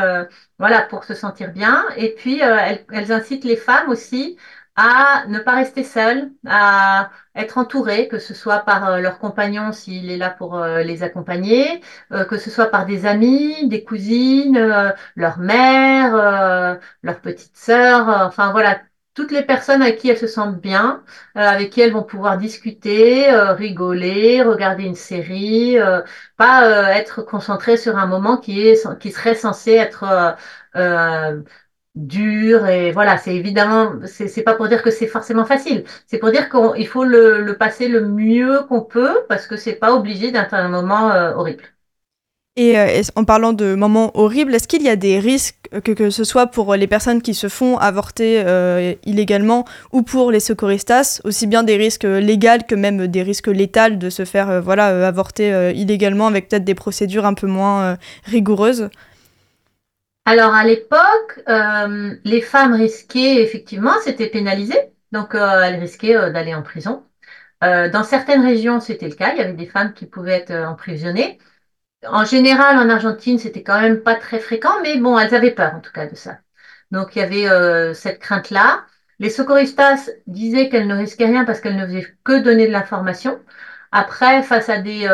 voilà, 0.58 0.82
pour 0.82 1.04
se 1.04 1.14
sentir 1.14 1.52
bien. 1.52 1.84
Et 1.96 2.14
puis 2.14 2.40
elles, 2.40 2.84
elles 2.92 3.12
incitent 3.12 3.44
les 3.44 3.56
femmes 3.56 3.88
aussi 3.90 4.36
à 4.76 5.24
ne 5.28 5.38
pas 5.38 5.52
rester 5.54 5.84
seul, 5.84 6.32
à 6.46 7.10
être 7.36 7.58
entouré, 7.58 8.08
que 8.08 8.18
ce 8.18 8.34
soit 8.34 8.60
par 8.60 8.88
euh, 8.88 8.98
leur 9.00 9.18
compagnon 9.18 9.70
s'il 9.72 10.10
est 10.10 10.16
là 10.16 10.30
pour 10.30 10.56
euh, 10.56 10.82
les 10.82 11.02
accompagner, 11.04 11.80
euh, 12.12 12.24
que 12.24 12.38
ce 12.38 12.50
soit 12.50 12.66
par 12.66 12.84
des 12.84 13.06
amis, 13.06 13.68
des 13.68 13.84
cousines, 13.84 14.58
leur 15.16 15.38
mère, 15.38 16.80
leur 17.02 17.20
petite 17.20 17.56
sœur, 17.56 18.08
enfin 18.08 18.50
voilà, 18.52 18.80
toutes 19.14 19.30
les 19.30 19.42
personnes 19.42 19.80
avec 19.82 19.98
qui 19.98 20.08
elles 20.10 20.18
se 20.18 20.26
sentent 20.26 20.60
bien, 20.60 21.04
avec 21.36 21.70
qui 21.70 21.80
elles 21.80 21.92
vont 21.92 22.02
pouvoir 22.02 22.36
discuter, 22.36 23.30
rigoler, 23.30 24.42
regarder 24.42 24.84
une 24.84 24.96
série, 24.96 25.76
pas 26.36 26.92
être 26.96 27.22
concentré 27.22 27.76
sur 27.76 27.96
un 27.96 28.06
moment 28.06 28.36
qui 28.38 28.74
qui 29.00 29.12
serait 29.12 29.34
censé 29.36 29.72
être 29.72 30.36
dur 31.94 32.66
et 32.66 32.90
voilà, 32.92 33.18
c'est 33.18 33.34
évidemment, 33.34 33.92
c'est 34.06 34.42
pas 34.42 34.54
pour 34.54 34.68
dire 34.68 34.82
que 34.82 34.90
c'est 34.90 35.06
forcément 35.06 35.44
facile, 35.44 35.84
c'est 36.06 36.18
pour 36.18 36.30
dire 36.30 36.48
qu'il 36.50 36.86
faut 36.88 37.04
le, 37.04 37.40
le, 37.42 37.56
passer 37.56 37.88
le 37.88 38.08
mieux 38.08 38.62
qu'on 38.68 38.82
peut 38.82 39.20
parce 39.28 39.46
que 39.46 39.56
c'est 39.56 39.74
pas 39.74 39.94
obligé 39.94 40.32
d'être 40.32 40.54
un 40.54 40.68
moment 40.68 41.10
euh, 41.12 41.32
horrible. 41.34 41.64
Et 42.56 42.78
euh, 42.78 43.02
en 43.16 43.24
parlant 43.24 43.52
de 43.52 43.74
moments 43.74 44.16
horribles, 44.16 44.54
est-ce 44.54 44.68
qu'il 44.68 44.82
y 44.82 44.88
a 44.88 44.94
des 44.94 45.18
risques, 45.18 45.68
que, 45.82 45.90
que 45.90 46.10
ce 46.10 46.22
soit 46.22 46.46
pour 46.46 46.76
les 46.76 46.86
personnes 46.86 47.20
qui 47.20 47.34
se 47.34 47.48
font 47.48 47.78
avorter 47.78 48.42
euh, 48.46 48.94
illégalement 49.04 49.64
ou 49.92 50.02
pour 50.02 50.30
les 50.30 50.38
secouristas, 50.38 51.20
aussi 51.24 51.48
bien 51.48 51.64
des 51.64 51.76
risques 51.76 52.04
légaux 52.04 52.64
que 52.68 52.76
même 52.76 53.08
des 53.08 53.22
risques 53.22 53.48
létals 53.48 53.98
de 53.98 54.08
se 54.08 54.24
faire 54.24 54.62
voilà, 54.62 55.06
avorter 55.06 55.72
illégalement 55.74 56.28
avec 56.28 56.48
peut-être 56.48 56.64
des 56.64 56.76
procédures 56.76 57.26
un 57.26 57.34
peu 57.34 57.48
moins 57.48 57.98
rigoureuses? 58.24 58.88
Alors 60.24 60.54
à 60.54 60.64
l'époque, 60.64 61.42
euh, 61.48 62.16
les 62.24 62.40
femmes 62.40 62.74
risquaient 62.74 63.42
effectivement, 63.42 63.92
c'était 64.02 64.28
pénalisé, 64.28 64.74
donc 65.12 65.34
euh, 65.34 65.62
elles 65.62 65.78
risquaient 65.80 66.16
euh, 66.16 66.30
d'aller 66.30 66.54
en 66.54 66.62
prison. 66.62 67.06
dans 67.62 68.04
certaines 68.04 68.42
régions, 68.44 68.80
c'était 68.80 69.08
le 69.08 69.14
cas, 69.14 69.32
il 69.32 69.38
y 69.38 69.40
avait 69.40 69.54
des 69.54 69.66
femmes 69.66 69.94
qui 69.94 70.06
pouvaient 70.06 70.34
être 70.34 70.52
emprisonnées. 70.52 71.38
En 72.06 72.24
général, 72.24 72.78
en 72.78 72.90
Argentine, 72.90 73.38
c'était 73.38 73.62
quand 73.62 73.80
même 73.80 74.02
pas 74.02 74.16
très 74.16 74.38
fréquent, 74.40 74.80
mais 74.82 74.98
bon, 74.98 75.18
elles 75.18 75.34
avaient 75.34 75.52
peur 75.54 75.74
en 75.74 75.80
tout 75.80 75.92
cas 75.92 76.06
de 76.06 76.14
ça. 76.16 76.40
Donc 76.90 77.16
il 77.16 77.20
y 77.20 77.22
avait 77.22 77.94
cette 77.94 78.20
crainte-là. 78.20 78.86
Les 79.20 79.30
secouristas 79.30 80.10
disaient 80.26 80.68
qu'elles 80.68 80.88
ne 80.88 80.96
risquaient 80.96 81.26
rien 81.26 81.44
parce 81.46 81.60
qu'elles 81.60 81.76
ne 81.76 81.86
faisaient 81.86 82.16
que 82.24 82.40
donner 82.42 82.66
de 82.68 82.72
l'information. 82.72 83.40
Après, 83.92 84.42
face 84.42 84.68
à 84.68 84.78
des, 84.78 85.06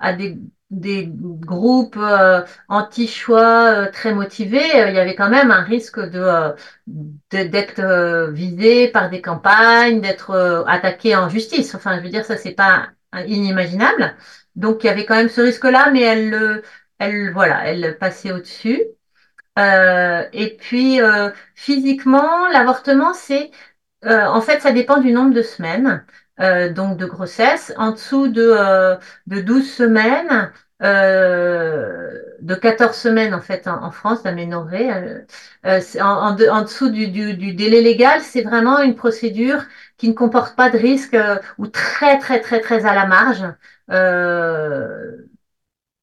à 0.00 0.12
des 0.12 0.38
des 0.70 1.08
groupes 1.12 1.96
euh, 1.96 2.44
anti-choix 2.68 3.86
euh, 3.86 3.90
très 3.90 4.14
motivés, 4.14 4.58
euh, 4.76 4.88
il 4.90 4.94
y 4.94 4.98
avait 5.00 5.16
quand 5.16 5.28
même 5.28 5.50
un 5.50 5.62
risque 5.62 5.98
de 6.00 6.54
d'être 7.30 8.30
visé 8.32 8.88
par 8.88 9.10
des 9.10 9.20
campagnes, 9.22 10.00
d'être 10.00 10.64
attaqué 10.66 11.14
en 11.16 11.28
justice. 11.28 11.74
Enfin, 11.74 11.98
je 11.98 12.02
veux 12.02 12.08
dire, 12.10 12.24
ça 12.24 12.36
c'est 12.36 12.54
pas 12.54 12.88
inimaginable. 13.26 14.16
Donc 14.56 14.82
il 14.84 14.86
y 14.88 14.90
avait 14.90 15.06
quand 15.06 15.14
même 15.16 15.28
ce 15.28 15.40
risque-là, 15.40 15.90
mais 15.92 16.00
elle, 16.02 16.62
elle, 16.98 17.32
voilà, 17.32 17.66
elle 17.66 17.96
passait 17.98 18.32
au-dessus. 18.32 18.82
et 19.56 20.56
puis 20.60 21.00
physiquement, 21.54 22.48
l'avortement, 22.48 23.14
c'est 23.14 23.50
en 24.04 24.40
fait, 24.40 24.60
ça 24.60 24.72
dépend 24.72 24.98
du 25.00 25.12
nombre 25.12 25.34
de 25.34 25.42
semaines. 25.42 26.04
Euh, 26.40 26.72
donc 26.72 26.96
de 26.96 27.04
grossesse, 27.04 27.72
en 27.76 27.92
dessous 27.92 28.28
de, 28.28 28.42
euh, 28.42 28.96
de 29.26 29.40
12 29.40 29.70
semaines, 29.70 30.50
euh, 30.82 32.18
de 32.40 32.54
14 32.54 32.96
semaines 32.96 33.34
en 33.34 33.42
fait 33.42 33.68
en, 33.68 33.90
France 33.90 34.22
d'aménorrhée, 34.22 34.90
euh, 34.90 35.20
euh 35.66 35.80
en, 36.00 36.34
en, 36.40 36.62
dessous 36.62 36.88
du, 36.88 37.08
du, 37.08 37.34
du 37.34 37.52
délai 37.52 37.82
légal, 37.82 38.22
c'est 38.22 38.40
vraiment 38.42 38.80
une 38.80 38.94
procédure 38.94 39.64
qui 39.98 40.08
ne 40.08 40.14
comporte 40.14 40.56
pas 40.56 40.70
de 40.70 40.78
risque 40.78 41.16
ou 41.58 41.66
très 41.66 42.18
très 42.18 42.40
très 42.40 42.60
très 42.60 42.86
à 42.86 42.94
la 42.94 43.06
marge. 43.06 43.44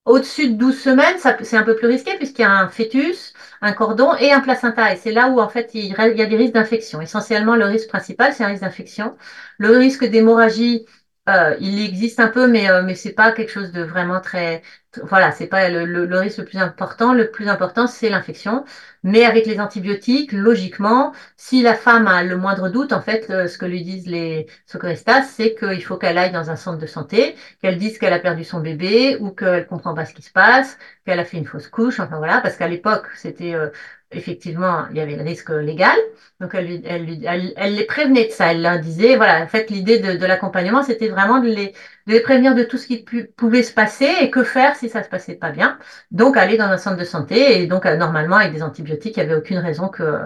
Au-dessus 0.05 0.49
de 0.49 0.57
12 0.57 0.79
semaines, 0.79 1.17
c'est 1.41 1.57
un 1.57 1.63
peu 1.63 1.75
plus 1.75 1.87
risqué 1.87 2.15
puisqu'il 2.17 2.43
y 2.43 2.45
a 2.45 2.51
un 2.51 2.69
fœtus, 2.69 3.33
un 3.61 3.73
cordon 3.73 4.15
et 4.15 4.31
un 4.31 4.41
placenta. 4.41 4.93
Et 4.93 4.97
c'est 4.97 5.11
là 5.11 5.29
où, 5.29 5.39
en 5.39 5.49
fait, 5.49 5.71
il, 5.73 5.85
y 5.87 5.95
a 5.95 6.25
des 6.25 6.37
risques 6.37 6.53
d'infection. 6.53 7.01
Essentiellement, 7.01 7.55
le 7.55 7.65
risque 7.65 7.89
principal, 7.89 8.33
c'est 8.33 8.43
un 8.43 8.47
risque 8.47 8.61
d'infection. 8.63 9.15
Le 9.57 9.77
risque 9.77 10.05
d'hémorragie, 10.05 10.85
euh, 11.27 11.55
il 11.59 11.79
existe 11.83 12.19
un 12.21 12.29
peu, 12.29 12.47
mais, 12.47 12.69
euh, 12.69 12.83
mais 12.83 12.95
c'est 12.95 13.11
pas 13.13 13.31
quelque 13.33 13.49
chose 13.51 13.71
de 13.73 13.81
vraiment 13.81 14.21
très, 14.21 14.61
voilà, 15.03 15.31
c'est 15.31 15.47
pas 15.47 15.69
le, 15.69 15.85
le, 15.85 16.17
risque 16.19 16.37
le 16.37 16.45
plus 16.45 16.57
important. 16.57 17.13
Le 17.13 17.29
plus 17.29 17.49
important, 17.49 17.85
c'est 17.87 18.09
l'infection. 18.09 18.63
Mais 19.03 19.25
avec 19.25 19.45
les 19.45 19.59
antibiotiques, 19.59 20.31
logiquement, 20.31 21.13
si 21.35 21.61
la 21.61 21.75
femme 21.75 22.07
a 22.07 22.23
le 22.23 22.37
moindre 22.37 22.69
doute, 22.69 22.93
en 22.93 23.01
fait, 23.01 23.25
ce 23.47 23.57
que 23.57 23.65
lui 23.65 23.83
disent 23.83 24.07
les 24.07 24.47
secouristas, 24.65 25.23
c'est 25.23 25.55
qu'il 25.55 25.83
faut 25.83 25.97
qu'elle 25.97 26.17
aille 26.17 26.31
dans 26.31 26.49
un 26.49 26.55
centre 26.55 26.79
de 26.79 26.85
santé, 26.87 27.35
qu'elle 27.61 27.77
dise 27.77 27.97
qu'elle 27.99 28.13
a 28.13 28.19
perdu 28.19 28.43
son 28.43 28.59
bébé 28.61 29.17
ou 29.19 29.31
qu'elle 29.31 29.67
comprend 29.67 29.93
pas 29.93 30.05
ce 30.05 30.13
qui 30.13 30.21
se 30.21 30.31
passe, 30.31 30.77
qu'elle 31.05 31.19
a 31.19 31.25
fait 31.25 31.37
une 31.37 31.45
fausse 31.45 31.67
couche, 31.67 31.99
enfin 31.99 32.17
voilà, 32.17 32.41
parce 32.41 32.55
qu'à 32.57 32.67
l'époque, 32.67 33.05
c'était 33.15 33.53
euh, 33.53 33.69
effectivement, 34.11 34.87
il 34.91 34.97
y 34.97 34.99
avait 34.99 35.15
le 35.15 35.23
risque 35.23 35.49
légal. 35.49 35.97
Donc, 36.39 36.51
elle, 36.53 36.81
elle, 36.85 37.53
elle, 37.55 37.75
les 37.75 37.85
prévenait 37.85 38.27
de 38.27 38.31
ça. 38.31 38.51
Elle 38.51 38.61
leur 38.61 38.79
disait, 38.79 39.15
voilà, 39.15 39.41
en 39.43 39.47
fait, 39.47 39.69
l'idée 39.69 39.99
de, 39.99 40.25
l'accompagnement, 40.25 40.83
c'était 40.83 41.09
vraiment 41.09 41.39
de 41.39 41.47
les, 41.47 41.73
de 42.07 42.13
les 42.13 42.21
prévenir 42.21 42.55
de 42.55 42.63
tout 42.63 42.77
ce 42.77 42.87
qui 42.87 43.05
pouvait 43.35 43.63
se 43.63 43.73
passer 43.73 44.09
et 44.21 44.29
que 44.29 44.43
faire 44.43 44.75
si 44.75 44.89
ça 44.89 45.03
se 45.03 45.09
passait 45.09 45.35
pas 45.35 45.51
bien. 45.51 45.79
Donc, 46.11 46.37
aller 46.37 46.57
dans 46.57 46.65
un 46.65 46.77
centre 46.77 46.97
de 46.97 47.05
santé 47.05 47.61
et 47.61 47.67
donc, 47.67 47.85
euh, 47.85 47.97
normalement, 47.97 48.37
avec 48.37 48.53
des 48.53 48.63
antibiotiques, 48.63 49.17
il 49.17 49.23
n'y 49.23 49.29
avait 49.29 49.39
aucune 49.39 49.59
raison 49.59 49.89
que, 49.89 50.21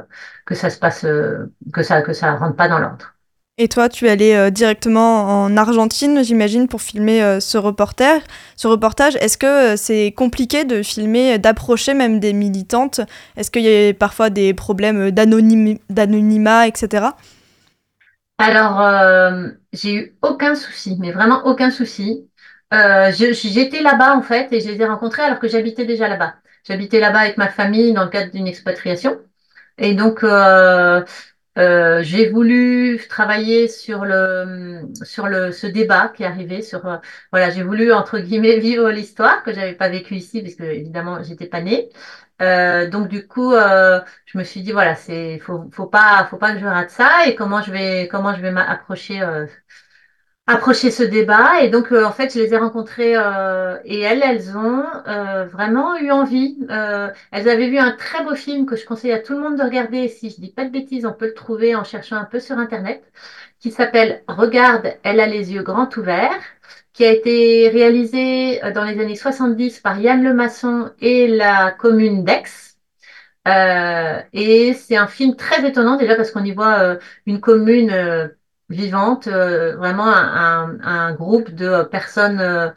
que 0.45 0.55
ça 0.55 0.69
se 0.69 0.79
passe, 0.79 1.05
euh, 1.05 1.51
que 1.73 1.83
ça, 1.83 2.01
que 2.01 2.13
ça 2.13 2.35
rentre 2.35 2.55
pas 2.55 2.67
dans 2.67 2.79
l'ordre. 2.79 3.15
Et 3.61 3.67
toi, 3.67 3.89
tu 3.89 4.07
es 4.07 4.09
allé 4.09 4.33
euh, 4.33 4.49
directement 4.49 5.43
en 5.43 5.55
Argentine, 5.55 6.23
j'imagine, 6.23 6.67
pour 6.67 6.81
filmer 6.81 7.21
euh, 7.21 7.39
ce 7.39 7.59
reportage. 7.59 8.23
Ce 8.55 8.67
reportage, 8.67 9.15
est-ce 9.17 9.37
que 9.37 9.75
c'est 9.75 10.13
compliqué 10.13 10.65
de 10.65 10.81
filmer, 10.81 11.37
d'approcher 11.37 11.93
même 11.93 12.19
des 12.19 12.33
militantes? 12.33 13.01
Est-ce 13.37 13.51
qu'il 13.51 13.61
y 13.61 13.89
a 13.89 13.93
parfois 13.93 14.31
des 14.31 14.55
problèmes 14.55 15.11
d'anonymat, 15.11 16.67
etc. 16.67 17.09
Alors, 18.39 18.81
j'ai 19.73 19.93
eu 19.93 20.17
aucun 20.23 20.55
souci, 20.55 20.97
mais 20.99 21.11
vraiment 21.11 21.45
aucun 21.45 21.69
souci. 21.69 22.27
J'étais 22.71 23.83
là-bas 23.83 24.15
en 24.15 24.23
fait 24.23 24.51
et 24.53 24.59
je 24.59 24.69
les 24.69 24.81
ai 24.81 24.85
rencontrés 24.85 25.21
alors 25.21 25.37
que 25.37 25.47
j'habitais 25.47 25.85
déjà 25.85 26.07
là-bas. 26.07 26.33
J'habitais 26.67 26.99
là-bas 26.99 27.19
avec 27.19 27.37
ma 27.37 27.49
famille 27.49 27.93
dans 27.93 28.05
le 28.05 28.09
cadre 28.09 28.31
d'une 28.31 28.47
expatriation. 28.47 29.19
Et 29.77 29.93
donc, 29.93 30.23
euh, 30.23 31.03
euh, 31.57 32.01
j'ai 32.03 32.29
voulu 32.29 32.99
travailler 33.09 33.67
sur 33.67 34.05
le 34.05 34.83
sur 35.03 35.27
le 35.27 35.51
ce 35.51 35.67
débat 35.67 36.07
qui 36.09 36.23
est 36.23 36.25
arrivé 36.25 36.61
sur 36.61 36.85
euh, 36.85 36.97
voilà 37.31 37.49
j'ai 37.49 37.61
voulu 37.63 37.91
entre 37.91 38.19
guillemets 38.19 38.59
vivre 38.61 38.89
l'histoire 38.89 39.43
que 39.43 39.53
j'avais 39.53 39.73
pas 39.75 39.89
vécue 39.89 40.15
ici 40.15 40.41
parce 40.41 40.55
que 40.55 40.63
évidemment 40.63 41.21
j'étais 41.23 41.47
pas 41.47 41.61
née. 41.61 41.89
Euh, 42.41 42.89
donc 42.89 43.07
du 43.09 43.27
coup 43.27 43.51
je 43.53 44.37
me 44.37 44.43
suis 44.43 44.61
dit 44.63 44.71
voilà 44.71 44.95
c'est 44.95 45.39
faut 45.39 45.69
faut 45.71 45.87
pas 45.87 46.25
faut 46.29 46.37
pas 46.37 46.53
que 46.53 46.59
je 46.59 46.65
rate 46.65 46.89
ça 46.89 47.25
et 47.27 47.35
comment 47.35 47.61
je 47.61 47.71
vais 47.71 48.07
comment 48.09 48.33
je 48.33 48.41
vais 48.41 48.51
m'approcher 48.51 49.21
approcher 50.51 50.91
ce 50.91 51.03
débat. 51.03 51.61
Et 51.61 51.69
donc, 51.69 51.91
euh, 51.91 52.05
en 52.05 52.11
fait, 52.11 52.33
je 52.33 52.39
les 52.39 52.53
ai 52.53 52.57
rencontrées 52.57 53.13
euh, 53.15 53.77
et 53.85 53.99
elles, 54.01 54.21
elles 54.23 54.57
ont 54.57 54.83
euh, 55.07 55.45
vraiment 55.45 55.97
eu 55.97 56.11
envie. 56.11 56.57
elles 56.69 57.49
avaient 57.49 57.69
vu 57.69 57.77
un 57.77 57.91
très 57.91 58.23
beau 58.23 58.35
film 58.35 58.65
que 58.65 58.75
je 58.75 58.85
conseille 58.85 59.11
à 59.11 59.19
tout 59.19 59.33
le 59.33 59.39
monde 59.39 59.57
de 59.57 59.63
regarder. 59.63 60.07
Si 60.07 60.29
je 60.29 60.41
dis 60.41 60.51
pas 60.51 60.65
de 60.65 60.69
bêtises, 60.69 61.05
on 61.05 61.13
peut 61.13 61.27
le 61.27 61.33
trouver 61.33 61.75
en 61.75 61.83
cherchant 61.83 62.17
un 62.17 62.25
peu 62.25 62.39
sur 62.39 62.57
Internet, 62.57 63.03
qui 63.59 63.71
s'appelle 63.71 64.23
Regarde, 64.27 64.95
elle 65.03 65.19
a 65.19 65.27
les 65.27 65.53
yeux 65.53 65.63
grands 65.63 65.89
ouverts 65.97 66.41
qui 66.93 67.05
a 67.05 67.11
été 67.11 67.69
réalisé 67.69 68.59
dans 68.75 68.83
les 68.83 68.99
années 68.99 69.15
70 69.15 69.79
par 69.79 69.99
Yann 69.99 70.23
Lemasson 70.23 70.91
et 70.99 71.27
la 71.27 71.71
commune 71.71 72.25
d'Aix. 72.25 72.43
et 74.33 74.73
c'est 74.73 74.97
un 74.97 75.07
film 75.07 75.35
très 75.35 75.65
étonnant 75.67 75.95
déjà 75.97 76.15
parce 76.15 76.31
qu'on 76.31 76.43
y 76.43 76.51
voit 76.51 76.97
une 77.25 77.39
commune 77.39 78.31
vivante, 78.71 79.27
euh, 79.27 79.75
vraiment 79.75 80.07
un, 80.07 80.79
un, 80.81 81.13
groupe 81.13 81.51
de 81.51 81.83
personnes 81.83 82.73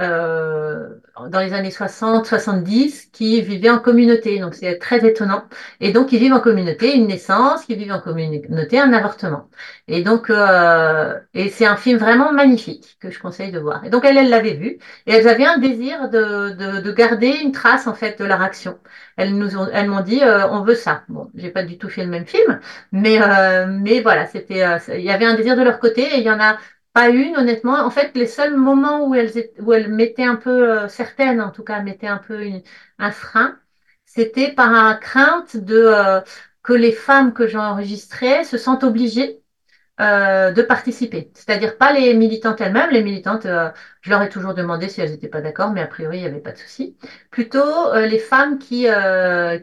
euh, 0.00 0.88
dans 1.28 1.40
les 1.40 1.52
années 1.52 1.70
60, 1.70 2.26
70 2.26 3.06
qui 3.12 3.42
vivaient 3.42 3.70
en 3.70 3.78
communauté. 3.80 4.38
Donc 4.38 4.54
c'est 4.54 4.78
très 4.78 5.04
étonnant. 5.06 5.44
Et 5.80 5.92
donc 5.92 6.12
ils 6.12 6.18
vivent 6.18 6.34
en 6.34 6.40
communauté 6.40 6.94
une 6.94 7.06
naissance, 7.08 7.64
qui 7.64 7.74
vivent 7.74 7.92
en 7.92 8.00
communauté 8.00 8.78
un 8.78 8.92
avortement. 8.92 9.48
Et 9.88 10.02
donc 10.02 10.30
euh, 10.30 11.18
et 11.34 11.48
c'est 11.48 11.66
un 11.66 11.76
film 11.76 11.98
vraiment 11.98 12.32
magnifique 12.32 12.96
que 13.00 13.10
je 13.10 13.18
conseille 13.20 13.52
de 13.52 13.58
voir. 13.58 13.84
Et 13.84 13.90
donc 13.90 14.04
elle, 14.04 14.16
elle 14.18 14.30
l'avait 14.30 14.54
vu 14.54 14.78
et 15.06 15.12
elles 15.12 15.28
avaient 15.28 15.46
un 15.46 15.58
désir 15.58 16.08
de, 16.10 16.50
de, 16.50 16.80
de, 16.80 16.92
garder 16.92 17.28
une 17.42 17.52
trace 17.52 17.86
en 17.86 17.94
fait 17.94 18.18
de 18.18 18.24
leur 18.24 18.42
action. 18.42 18.78
Elles 19.16 19.36
nous 19.36 19.56
ont, 19.56 19.68
elles 19.72 19.88
m'ont 19.88 20.00
dit 20.02 20.22
euh, 20.22 20.48
on 20.50 20.62
veut 20.62 20.74
ça. 20.74 21.02
Bon, 21.08 21.30
j'ai 21.34 21.50
pas 21.50 21.62
du 21.64 21.78
tout 21.78 21.88
fait 21.88 22.04
le 22.04 22.10
même 22.10 22.26
film, 22.26 22.60
mais 22.92 23.20
euh, 23.20 23.66
mais 23.68 24.00
voilà, 24.00 24.26
c'était 24.26 24.62
euh, 24.64 24.78
il 24.94 25.02
y 25.02 25.10
avait 25.10 25.24
un 25.26 25.34
désir 25.34 25.56
de 25.56 25.62
leur 25.62 25.78
côté 25.80 26.02
et 26.02 26.18
il 26.18 26.24
y 26.24 26.30
en 26.30 26.40
a 26.40 26.58
pas 26.92 27.08
une, 27.10 27.36
honnêtement. 27.36 27.74
En 27.84 27.90
fait, 27.90 28.12
les 28.16 28.26
seuls 28.26 28.56
moments 28.56 29.06
où 29.06 29.14
elles, 29.14 29.32
où 29.60 29.72
elles 29.72 29.88
mettaient 29.92 30.24
un 30.24 30.36
peu, 30.36 30.70
euh, 30.80 30.88
certaines 30.88 31.40
en 31.40 31.50
tout 31.50 31.62
cas, 31.64 31.80
mettaient 31.82 32.06
un 32.08 32.18
peu 32.18 32.42
un 32.98 33.10
frein, 33.10 33.58
c'était 34.04 34.52
par 34.52 34.72
un 34.74 34.94
crainte 34.94 35.56
de 35.56 35.76
euh, 35.76 36.20
que 36.62 36.72
les 36.72 36.92
femmes 36.92 37.32
que 37.32 37.46
j'enregistrais 37.46 38.44
se 38.44 38.58
sentent 38.58 38.84
obligées 38.84 39.42
euh, 40.00 40.52
de 40.52 40.62
participer. 40.62 41.30
C'est-à-dire 41.34 41.78
pas 41.78 41.92
les 41.92 42.14
militantes 42.14 42.60
elles-mêmes. 42.60 42.90
Les 42.90 43.02
militantes, 43.04 43.44
je 43.44 44.10
leur 44.10 44.22
ai 44.22 44.28
toujours 44.28 44.54
demandé 44.54 44.88
si 44.88 45.00
elles 45.00 45.10
n'étaient 45.10 45.28
pas 45.28 45.40
d'accord, 45.42 45.72
mais 45.72 45.82
a 45.82 45.86
priori, 45.86 46.18
il 46.18 46.20
n'y 46.22 46.26
avait 46.26 46.40
pas 46.40 46.52
de 46.52 46.58
souci. 46.58 46.96
Plutôt 47.30 47.94
les 47.94 48.18
femmes 48.18 48.58
qui, 48.58 48.86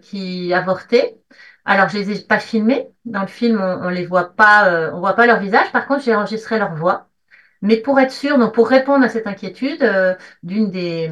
qui 0.01 0.53
avortaient. 0.53 1.17
Alors, 1.65 1.89
je 1.89 1.97
les 1.97 2.11
ai 2.11 2.21
pas 2.25 2.39
filmées. 2.39 2.89
Dans 3.05 3.21
le 3.21 3.27
film, 3.27 3.61
on, 3.61 3.87
on 3.87 3.89
les 3.89 4.05
voit 4.05 4.35
pas, 4.35 4.91
on 4.93 4.99
voit 4.99 5.15
pas 5.15 5.25
leur 5.27 5.39
visage. 5.39 5.71
Par 5.71 5.87
contre, 5.87 6.03
j'ai 6.03 6.15
enregistré 6.15 6.59
leur 6.59 6.75
voix. 6.75 7.09
Mais 7.61 7.77
pour 7.77 7.99
être 7.99 8.11
sûr, 8.11 8.37
donc 8.37 8.53
pour 8.53 8.67
répondre 8.69 9.03
à 9.05 9.09
cette 9.09 9.27
inquiétude 9.27 9.81
euh, 9.83 10.13
d'une 10.43 10.69
des, 10.71 11.09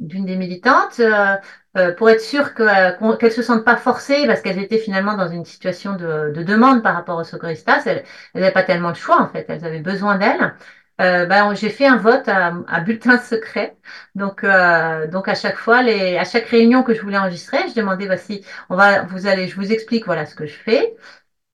des 0.00 0.36
militantes, 0.36 1.00
euh, 1.00 1.36
euh, 1.76 1.92
pour 1.94 2.10
être 2.10 2.20
sûr 2.20 2.54
qu'elles 2.54 2.96
ne 3.00 3.30
se 3.30 3.42
sentent 3.42 3.64
pas 3.64 3.76
forcées, 3.76 4.26
parce 4.26 4.40
qu'elles 4.40 4.58
étaient 4.58 4.78
finalement 4.78 5.14
dans 5.16 5.28
une 5.28 5.44
situation 5.44 5.94
de, 5.96 6.32
de 6.34 6.42
demande 6.42 6.82
par 6.82 6.94
rapport 6.94 7.18
aux 7.18 7.24
secouristas, 7.24 7.82
elles 7.86 8.04
n'avaient 8.34 8.52
pas 8.52 8.62
tellement 8.62 8.90
de 8.90 8.96
choix 8.96 9.20
en 9.20 9.28
fait, 9.28 9.46
elles 9.48 9.64
avaient 9.64 9.80
besoin 9.80 10.16
d'elles. 10.18 10.54
ben, 10.98 11.54
j'ai 11.54 11.68
fait 11.70 11.86
un 11.86 11.96
vote 11.96 12.28
à, 12.28 12.54
à 12.68 12.80
bulletin 12.80 13.18
secret. 13.18 13.76
Donc, 14.14 14.42
donc 15.10 15.28
à 15.28 15.34
chaque 15.34 15.56
fois, 15.56 15.82
les, 15.82 16.16
à 16.16 16.24
chaque 16.24 16.46
réunion 16.46 16.82
que 16.82 16.94
je 16.94 17.02
voulais 17.02 17.18
enregistrer, 17.18 17.58
je 17.68 17.74
demandais, 17.74 18.06
voici, 18.06 18.44
on 18.70 18.76
va, 18.76 19.02
vous 19.04 19.26
allez, 19.26 19.46
je 19.48 19.56
vous 19.56 19.72
explique, 19.72 20.06
voilà 20.06 20.26
ce 20.26 20.34
que 20.34 20.46
je 20.46 20.54
fais. 20.54 20.94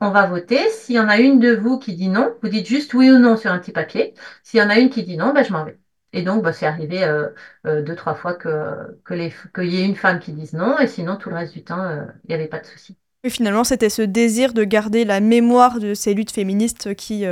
On 0.04 0.10
va 0.10 0.26
voter. 0.26 0.58
S'il 0.70 0.96
y 0.96 0.98
en 0.98 1.08
a 1.08 1.18
une 1.18 1.38
de 1.38 1.54
vous 1.54 1.78
qui 1.78 1.94
dit 1.94 2.08
non, 2.08 2.34
vous 2.42 2.48
dites 2.48 2.66
juste 2.66 2.92
oui 2.92 3.08
ou 3.12 3.18
non 3.18 3.36
sur 3.36 3.52
un 3.52 3.60
petit 3.60 3.70
papier. 3.70 4.14
S'il 4.42 4.58
y 4.58 4.62
en 4.62 4.68
a 4.68 4.76
une 4.76 4.90
qui 4.90 5.04
dit 5.04 5.16
non, 5.16 5.32
ben, 5.32 5.44
je 5.44 5.52
m'en 5.52 5.64
vais. 5.64 5.78
Et 6.12 6.22
donc, 6.22 6.42
bah, 6.42 6.52
c'est 6.52 6.66
arrivé 6.66 7.04
euh, 7.04 7.28
euh, 7.66 7.82
deux, 7.82 7.94
trois 7.94 8.16
fois 8.16 8.34
que, 8.34 8.98
qu'il 9.06 9.72
y 9.72 9.80
ait 9.80 9.84
une 9.84 9.94
femme 9.94 10.18
qui 10.18 10.32
dise 10.32 10.54
non, 10.54 10.76
et 10.80 10.88
sinon, 10.88 11.14
tout 11.14 11.30
le 11.30 11.36
reste 11.36 11.52
du 11.54 11.62
temps, 11.62 11.80
euh, 11.84 12.02
il 12.24 12.30
n'y 12.30 12.34
avait 12.34 12.48
pas 12.48 12.58
de 12.58 12.66
souci. 12.66 12.96
Et 13.22 13.30
finalement, 13.30 13.62
c'était 13.62 13.90
ce 13.90 14.02
désir 14.02 14.54
de 14.54 14.64
garder 14.64 15.04
la 15.04 15.20
mémoire 15.20 15.78
de 15.78 15.94
ces 15.94 16.14
luttes 16.14 16.32
féministes 16.32 16.96
qui, 16.96 17.24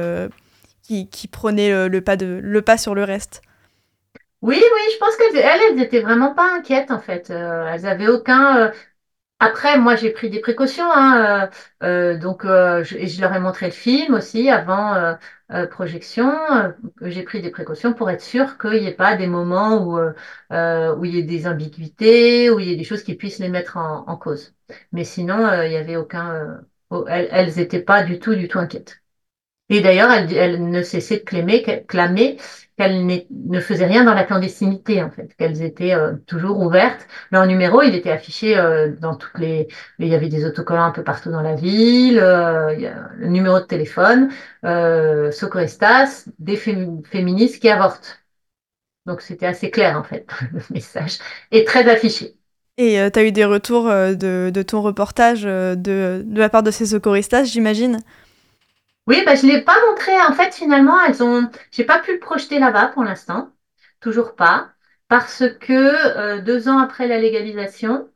qui, 0.84 1.08
qui 1.10 1.26
prenait 1.26 1.88
le, 1.88 2.00
pas 2.00 2.16
de, 2.16 2.38
le 2.40 2.62
pas 2.62 2.78
sur 2.78 2.94
le 2.94 3.02
reste. 3.02 3.42
Oui, 4.42 4.56
oui, 4.56 4.80
je 4.92 4.98
pense 4.98 5.16
qu'elles 5.16 5.36
elles, 5.36 5.82
étaient 5.82 6.00
vraiment 6.00 6.32
pas 6.32 6.54
inquiètes 6.56 6.92
en 6.92 7.00
fait. 7.00 7.30
elles 7.30 7.84
avaient 7.84 8.06
aucun. 8.06 8.70
Après, 9.42 9.78
moi, 9.78 9.94
j'ai 9.97 10.11
pris 10.11 10.28
des 10.28 10.38
précautions, 10.38 10.90
hein, 10.92 11.49
euh, 11.82 11.87
euh, 12.14 12.18
donc 12.18 12.44
euh, 12.44 12.82
je, 12.85 13.06
je, 13.06 13.20
leur 13.23 13.32
ai 13.32 13.38
montré 13.38 13.66
le 13.66 13.73
film 13.73 14.12
aussi 14.14 14.50
avant 14.50 15.14
projection. 15.70 16.30
j'ai 17.02 17.23
pris 17.23 17.40
des 17.40 17.50
précautions 17.50 17.92
pour 17.92 18.09
être 18.11 18.20
sûr 18.20 18.56
qu'il 18.59 18.80
n'y 18.80 18.87
ait 18.87 18.92
pas 18.94 19.14
des 19.16 19.26
moments 19.26 19.82
où 19.82 19.99
où 19.99 21.04
il 21.04 21.12
y 21.14 21.18
ait 21.18 21.23
des 21.23 21.47
ambiguïtés, 21.47 22.50
où 22.50 22.61
il 22.61 22.66
y 22.68 22.70
ait 22.73 22.76
des 22.76 22.85
choses 22.85 23.02
qui 23.02 23.14
puissent 23.14 23.38
les 23.38 23.49
mettre 23.49 23.76
en, 23.76 24.04
en 24.06 24.16
cause. 24.16 24.52
Mais 24.92 25.04
sinon, 25.04 25.38
il 25.64 25.70
n'y 25.70 25.76
avait 25.76 25.97
aucun. 25.97 26.61
elles, 27.09 27.28
elles 27.30 27.59
étaient 27.59 27.80
pas 27.80 28.02
du 28.02 28.18
tout, 28.18 28.35
du 28.35 28.47
tout 28.49 28.59
inquiètes. 28.59 29.00
Et 29.70 29.80
d'ailleurs, 29.80 30.10
elle, 30.10 30.68
ne 30.68 30.82
cessait 30.82 31.18
de 31.18 31.22
clamer, 31.22 31.62
qu'elles 31.62 33.06
ne 33.30 33.60
faisaient 33.60 33.86
rien 33.86 34.04
dans 34.04 34.14
la 34.14 34.24
clandestinité, 34.24 35.00
en 35.00 35.10
fait, 35.10 35.32
qu'elles 35.36 35.62
étaient 35.62 35.94
euh, 35.94 36.14
toujours 36.26 36.58
ouvertes. 36.58 37.06
Leur 37.30 37.46
numéro, 37.46 37.80
il 37.80 37.94
était 37.94 38.10
affiché 38.10 38.58
euh, 38.58 38.90
dans 39.00 39.14
toutes 39.14 39.38
les... 39.38 39.68
Il 40.00 40.08
y 40.08 40.14
avait 40.16 40.28
des 40.28 40.44
autocollants 40.44 40.86
un 40.86 40.90
peu 40.90 41.04
partout 41.04 41.30
dans 41.30 41.40
la 41.40 41.54
ville, 41.54 42.18
euh, 42.18 42.74
il 42.74 42.80
y 42.80 42.88
a 42.88 43.10
le 43.16 43.28
numéro 43.28 43.60
de 43.60 43.64
téléphone, 43.64 44.30
Socorrestas, 45.32 46.28
des 46.40 46.56
féministes 46.56 47.60
qui 47.60 47.68
avortent. 47.68 48.24
Donc 49.06 49.20
c'était 49.20 49.46
assez 49.46 49.70
clair, 49.70 49.96
en 49.96 50.02
fait, 50.02 50.26
le 50.52 50.60
message, 50.70 51.18
et 51.52 51.62
très 51.64 51.88
affiché. 51.88 52.34
Et 52.76 53.08
tu 53.12 53.18
as 53.18 53.24
eu 53.24 53.30
des 53.30 53.44
retours 53.44 53.84
de, 53.84 54.62
ton 54.62 54.82
reportage 54.82 55.42
de, 55.42 56.24
la 56.28 56.48
part 56.48 56.64
de 56.64 56.72
ces 56.72 56.86
Socorrestas, 56.86 57.44
j'imagine? 57.44 58.00
Oui, 59.10 59.24
bah, 59.26 59.34
je 59.34 59.46
ne 59.46 59.52
l'ai 59.52 59.62
pas 59.62 59.74
montré. 59.88 60.12
En 60.22 60.32
fait, 60.34 60.54
finalement, 60.54 61.00
elles 61.04 61.22
ont. 61.22 61.50
J'ai 61.72 61.84
pas 61.84 61.98
pu 62.00 62.12
le 62.14 62.20
projeter 62.20 62.58
là-bas 62.58 62.88
pour 62.88 63.04
l'instant. 63.04 63.52
Toujours 64.00 64.36
pas. 64.36 64.70
Parce 65.08 65.42
que 65.60 65.72
euh, 66.18 66.40
deux 66.40 66.68
ans 66.68 66.78
après 66.78 67.08
la 67.08 67.18
légalisation, 67.18 68.08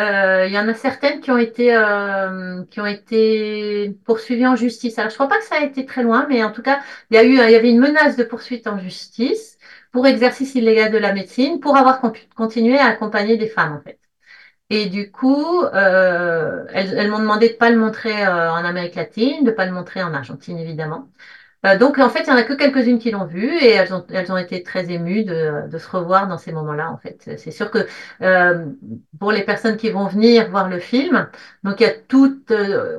euh, 0.00 0.46
il 0.48 0.52
y 0.52 0.58
en 0.58 0.68
a 0.68 0.74
certaines 0.74 1.20
qui 1.20 1.30
ont 1.30 1.38
été 1.38 1.74
euh, 1.76 2.64
qui 2.66 2.80
ont 2.80 2.86
été 2.86 3.96
poursuivies 4.04 4.46
en 4.46 4.56
justice. 4.56 4.98
Alors, 4.98 5.10
je 5.10 5.14
crois 5.16 5.28
pas 5.28 5.38
que 5.38 5.44
ça 5.44 5.56
a 5.56 5.64
été 5.64 5.86
très 5.86 6.02
loin, 6.02 6.26
mais 6.28 6.42
en 6.44 6.50
tout 6.52 6.62
cas, 6.62 6.80
il 7.10 7.14
y 7.16 7.18
a 7.18 7.24
eu, 7.24 7.34
y 7.36 7.40
avait 7.54 7.70
une 7.70 7.80
menace 7.80 8.16
de 8.16 8.24
poursuite 8.24 8.66
en 8.66 8.78
justice 8.78 9.58
pour 9.92 10.06
exercice 10.06 10.54
illégal 10.56 10.90
de 10.92 10.98
la 10.98 11.12
médecine, 11.12 11.60
pour 11.60 11.76
avoir 11.76 12.00
continué 12.36 12.78
à 12.78 12.86
accompagner 12.86 13.36
des 13.36 13.48
femmes, 13.48 13.74
en 13.74 13.80
fait. 13.82 14.00
Et 14.70 14.86
du 14.86 15.10
coup, 15.10 15.64
euh, 15.64 16.64
elles, 16.72 17.10
m'ont 17.10 17.18
demandé 17.18 17.48
de 17.48 17.52
ne 17.54 17.58
pas 17.58 17.70
le 17.70 17.78
montrer 17.78 18.24
euh, 18.24 18.52
en 18.52 18.64
Amérique 18.64 18.94
latine, 18.94 19.44
de 19.44 19.50
ne 19.50 19.54
pas 19.56 19.66
le 19.66 19.72
montrer 19.72 20.02
en 20.02 20.14
Argentine, 20.14 20.58
évidemment. 20.58 21.10
Euh, 21.66 21.76
donc, 21.78 21.98
en 21.98 22.08
fait, 22.10 22.20
il 22.22 22.26
n'y 22.26 22.32
en 22.32 22.36
a 22.36 22.44
que 22.44 22.54
quelques-unes 22.54 22.98
qui 23.00 23.10
l'ont 23.10 23.26
vu 23.26 23.52
et 23.58 23.70
elles 23.70 23.92
ont, 23.94 24.06
elles 24.10 24.32
ont 24.32 24.36
été 24.38 24.62
très 24.62 24.90
émues 24.92 25.24
de, 25.24 25.68
de 25.68 25.78
se 25.78 25.88
revoir 25.90 26.28
dans 26.28 26.38
ces 26.38 26.52
moments-là, 26.52 26.90
en 26.90 26.98
fait. 26.98 27.36
C'est 27.38 27.50
sûr 27.50 27.70
que 27.70 27.86
euh, 28.22 28.66
pour 29.18 29.32
les 29.32 29.42
personnes 29.44 29.76
qui 29.76 29.90
vont 29.90 30.06
venir 30.06 30.50
voir 30.50 30.68
le 30.68 30.78
film, 30.78 31.28
donc 31.64 31.80
il 31.80 31.84
y 31.84 31.86
a 31.86 31.94
tout, 31.94 32.44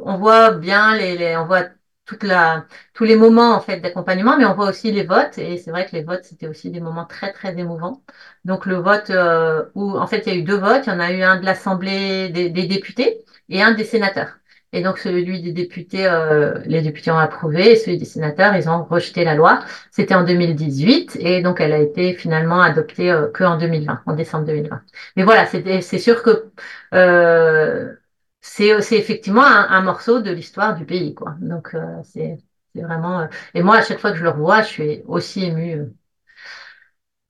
on 0.04 0.18
voit 0.18 0.52
bien 0.52 0.96
les, 0.98 1.18
les 1.18 1.38
on 1.38 1.46
voit 1.46 1.66
toute 2.06 2.24
la, 2.24 2.66
tous 2.94 3.04
les 3.04 3.16
moments 3.16 3.56
en 3.56 3.62
fait 3.62 3.80
d'accompagnement, 3.80 4.38
mais 4.38 4.46
on 4.46 4.54
voit 4.54 4.70
aussi 4.70 4.92
les 4.92 5.04
votes 5.04 5.38
et 5.38 5.58
c'est 5.58 5.72
vrai 5.72 5.86
que 5.86 5.96
les 5.96 6.04
votes 6.04 6.24
c'était 6.24 6.48
aussi 6.48 6.70
des 6.70 6.80
moments 6.80 7.06
très 7.06 7.32
très 7.32 7.58
émouvants. 7.58 8.02
Donc 8.46 8.66
le 8.66 8.76
vote 8.76 9.10
euh, 9.12 9.64
où 9.76 9.98
en 9.98 10.08
fait 10.08 10.24
il 10.26 10.34
y 10.34 10.36
a 10.36 10.40
eu 10.40 10.44
deux 10.44 10.58
votes, 10.58 10.84
il 10.88 10.90
y 10.90 10.94
en 10.94 11.00
a 11.00 11.12
eu 11.12 11.22
un 11.22 11.40
de 11.40 11.46
l'Assemblée 11.46 12.30
des, 12.30 12.50
députés 12.50 13.24
et 13.50 13.62
un 13.62 13.72
des 13.74 13.86
sénateurs. 13.86 14.38
Et 14.74 14.82
donc 14.82 14.98
celui 15.00 15.42
des 15.42 15.52
députés, 15.52 16.08
euh, 16.08 16.60
les 16.66 16.82
députés 16.82 17.12
ont 17.12 17.18
approuvé 17.18 17.72
et 17.72 17.76
celui 17.76 17.98
des 17.98 18.06
sénateurs 18.06 18.56
ils 18.56 18.70
ont 18.70 18.84
rejeté 18.86 19.24
la 19.26 19.36
loi. 19.36 19.60
C'était 19.92 20.16
en 20.16 20.24
2018 20.24 21.18
et 21.20 21.42
donc 21.42 21.60
elle 21.62 21.74
a 21.74 21.80
été 21.80 22.14
finalement 22.14 22.62
adoptée 22.62 23.12
euh, 23.12 23.28
que 23.30 23.44
en 23.44 23.58
2020, 23.58 24.02
en 24.06 24.14
décembre 24.14 24.46
2020. 24.46 24.82
Mais 25.18 25.24
voilà, 25.24 25.46
c'est 25.46 26.00
sûr 26.00 26.24
que 26.24 26.52
euh, 26.94 27.94
c'est 28.42 28.98
effectivement 28.98 29.46
un, 29.46 29.82
morceau 29.82 30.20
de 30.22 30.32
l'histoire 30.32 30.76
du 30.76 30.86
pays, 30.86 31.14
quoi. 31.14 31.36
Donc 31.40 31.76
euh, 31.76 32.02
c'est 32.04 32.38
vraiment. 32.74 33.22
Euh, 33.22 33.28
et 33.54 33.62
moi, 33.62 33.78
à 33.78 33.84
chaque 33.84 34.00
fois 34.00 34.12
que 34.12 34.18
je 34.18 34.24
le 34.24 34.32
revois, 34.32 34.64
je 34.64 34.68
suis 34.68 35.02
aussi 35.08 35.46
émue 35.46 35.80
euh, 35.80 35.86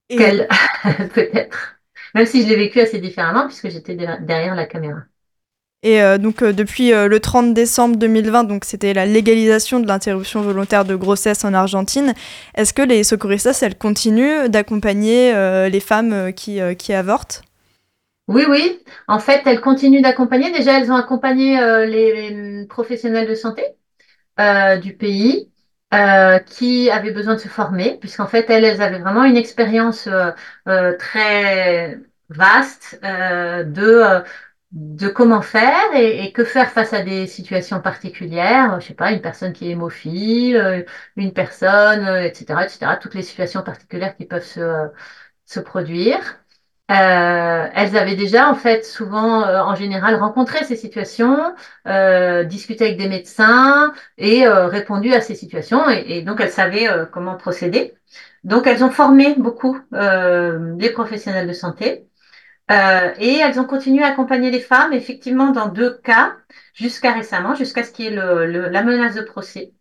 qu'elle, 0.07 0.47
peut-être. 1.13 1.75
Même 2.15 2.25
si 2.25 2.43
je 2.43 2.49
l'ai 2.49 2.55
vécu 2.55 2.79
assez 2.79 2.99
différemment, 2.99 3.45
puisque 3.47 3.69
j'étais 3.69 3.95
derrière 3.95 4.55
la 4.55 4.65
caméra. 4.65 4.99
Et 5.83 5.99
donc 6.19 6.43
depuis 6.43 6.91
le 6.91 7.19
30 7.19 7.55
décembre 7.55 7.95
2020, 7.95 8.43
donc 8.43 8.65
c'était 8.65 8.93
la 8.93 9.07
légalisation 9.07 9.79
de 9.79 9.87
l'interruption 9.87 10.41
volontaire 10.41 10.85
de 10.85 10.95
grossesse 10.95 11.43
en 11.43 11.55
Argentine. 11.55 12.13
Est-ce 12.53 12.71
que 12.71 12.83
les 12.83 13.03
socorristas, 13.03 13.57
elles 13.63 13.77
continuent 13.77 14.47
d'accompagner 14.47 15.33
les 15.69 15.79
femmes 15.79 16.33
qui, 16.33 16.59
qui 16.77 16.93
avortent? 16.93 17.41
Oui, 18.27 18.45
oui. 18.49 18.83
En 19.07 19.19
fait, 19.19 19.41
elles 19.45 19.59
continuent 19.61 20.01
d'accompagner. 20.01 20.51
Déjà, 20.51 20.79
elles 20.79 20.91
ont 20.91 20.95
accompagné 20.95 21.59
euh, 21.59 21.85
les, 21.85 22.65
professionnels 22.67 23.27
de 23.27 23.35
santé 23.35 23.63
euh, 24.39 24.77
du 24.77 24.95
pays 24.95 25.51
euh, 25.93 26.39
qui 26.39 26.89
avaient 26.89 27.11
besoin 27.11 27.35
de 27.35 27.39
se 27.39 27.47
former, 27.49 27.97
puisqu'en 27.99 28.27
fait, 28.27 28.49
elles, 28.49 28.65
elles 28.65 28.81
avaient 28.81 28.99
vraiment 28.99 29.25
une 29.25 29.37
expérience 29.37 30.09
très 30.99 31.99
vaste 32.29 32.99
de 33.03 34.23
de 34.71 35.09
comment 35.09 35.41
faire 35.41 35.93
et, 35.95 36.31
que 36.33 36.45
faire 36.45 36.71
face 36.71 36.93
à 36.93 37.03
des 37.03 37.27
situations 37.27 37.81
particulières. 37.81 38.79
Je 38.79 38.87
sais 38.87 38.93
pas, 38.93 39.11
une 39.11 39.21
personne 39.21 39.53
qui 39.53 39.67
est 39.67 39.71
hémophile, 39.71 40.85
une 41.17 41.33
personne, 41.33 42.07
etc., 42.23 42.63
etc. 42.63 42.97
Toutes 43.01 43.15
les 43.15 43.23
situations 43.23 43.63
particulières 43.63 44.15
qui 44.15 44.25
peuvent 44.25 44.45
se, 44.45 44.89
se 45.45 45.59
produire. 45.59 46.40
Euh, 46.91 47.67
elles 47.73 47.95
avaient 47.95 48.15
déjà, 48.15 48.49
en 48.49 48.55
fait, 48.55 48.85
souvent, 48.85 49.43
euh, 49.43 49.61
en 49.61 49.75
général, 49.75 50.15
rencontré 50.15 50.65
ces 50.65 50.75
situations, 50.75 51.55
euh, 51.87 52.43
discuté 52.43 52.85
avec 52.85 52.97
des 52.97 53.07
médecins 53.07 53.93
et 54.17 54.47
répondu 54.47 55.13
à 55.13 55.21
ces 55.21 55.35
situations. 55.35 55.89
Et, 55.89 56.21
donc, 56.23 56.41
elles 56.41 56.51
savaient 56.51 56.87
comment 57.11 57.35
procéder. 57.35 57.93
Donc, 58.43 58.67
elles 58.67 58.83
ont 58.83 58.89
formé 58.89 59.35
beaucoup 59.37 59.77
les 59.91 60.89
professionnels 60.91 61.47
de 61.47 61.53
santé. 61.53 62.07
et 62.69 63.37
elles 63.39 63.59
ont 63.59 63.65
continué 63.65 64.03
à 64.03 64.07
accompagner 64.07 64.51
les 64.51 64.59
femmes, 64.59 64.93
effectivement, 64.93 65.51
dans 65.51 65.67
deux 65.69 65.93
cas, 66.03 66.35
jusqu'à 66.73 67.13
récemment, 67.13 67.55
jusqu'à 67.55 67.83
ce 67.83 67.91
qu'il 67.91 68.05
y 68.05 68.07
ait 68.09 68.15
la 68.69 68.83
menace 68.83 69.15
de 69.15 69.21
procès. 69.21 69.73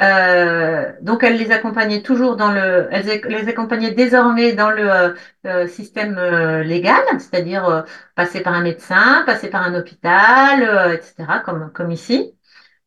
Euh, 0.00 0.92
donc 1.02 1.24
elle 1.24 1.36
les 1.38 1.50
accompagnait 1.50 2.02
toujours 2.02 2.36
dans 2.36 2.52
le, 2.52 2.88
elle 2.92 3.20
les 3.24 3.48
accompagnait 3.48 3.90
désormais 3.90 4.52
dans 4.52 4.70
le 4.70 4.88
euh, 4.88 5.14
euh 5.46 5.66
système 5.66 6.14
légal, 6.62 7.02
c'est-à-dire 7.18 7.84
passer 8.14 8.40
par 8.42 8.54
un 8.54 8.62
médecin, 8.62 9.24
passer 9.26 9.50
par 9.50 9.62
un 9.62 9.74
hôpital, 9.74 10.94
etc., 10.94 11.40
comme 11.44 11.72
comme 11.72 11.90
ici. 11.90 12.32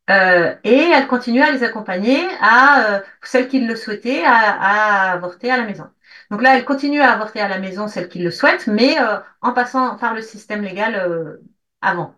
et 0.10 0.92
elle 0.96 1.08
continuait 1.08 1.44
à 1.44 1.52
les 1.52 1.64
accompagner 1.64 2.20
à 2.42 3.02
celles 3.24 3.48
qui 3.48 3.62
le 3.62 3.76
souhaitaient 3.76 4.24
à, 4.26 5.12
avorter 5.14 5.52
à 5.52 5.58
la 5.58 5.64
maison. 5.66 5.90
Donc 6.32 6.42
là, 6.42 6.58
elle 6.58 6.66
continue 6.66 7.02
à 7.02 7.12
avorter 7.14 7.42
à 7.42 7.48
la 7.50 7.60
maison 7.60 7.88
celles 7.88 8.10
qui 8.10 8.20
le 8.20 8.32
souhaitent, 8.32 8.68
mais 8.68 8.96
en 9.42 9.54
passant 9.54 9.98
par 9.98 10.14
le 10.14 10.22
système 10.22 10.62
légal 10.64 11.40
avant. 11.82 12.16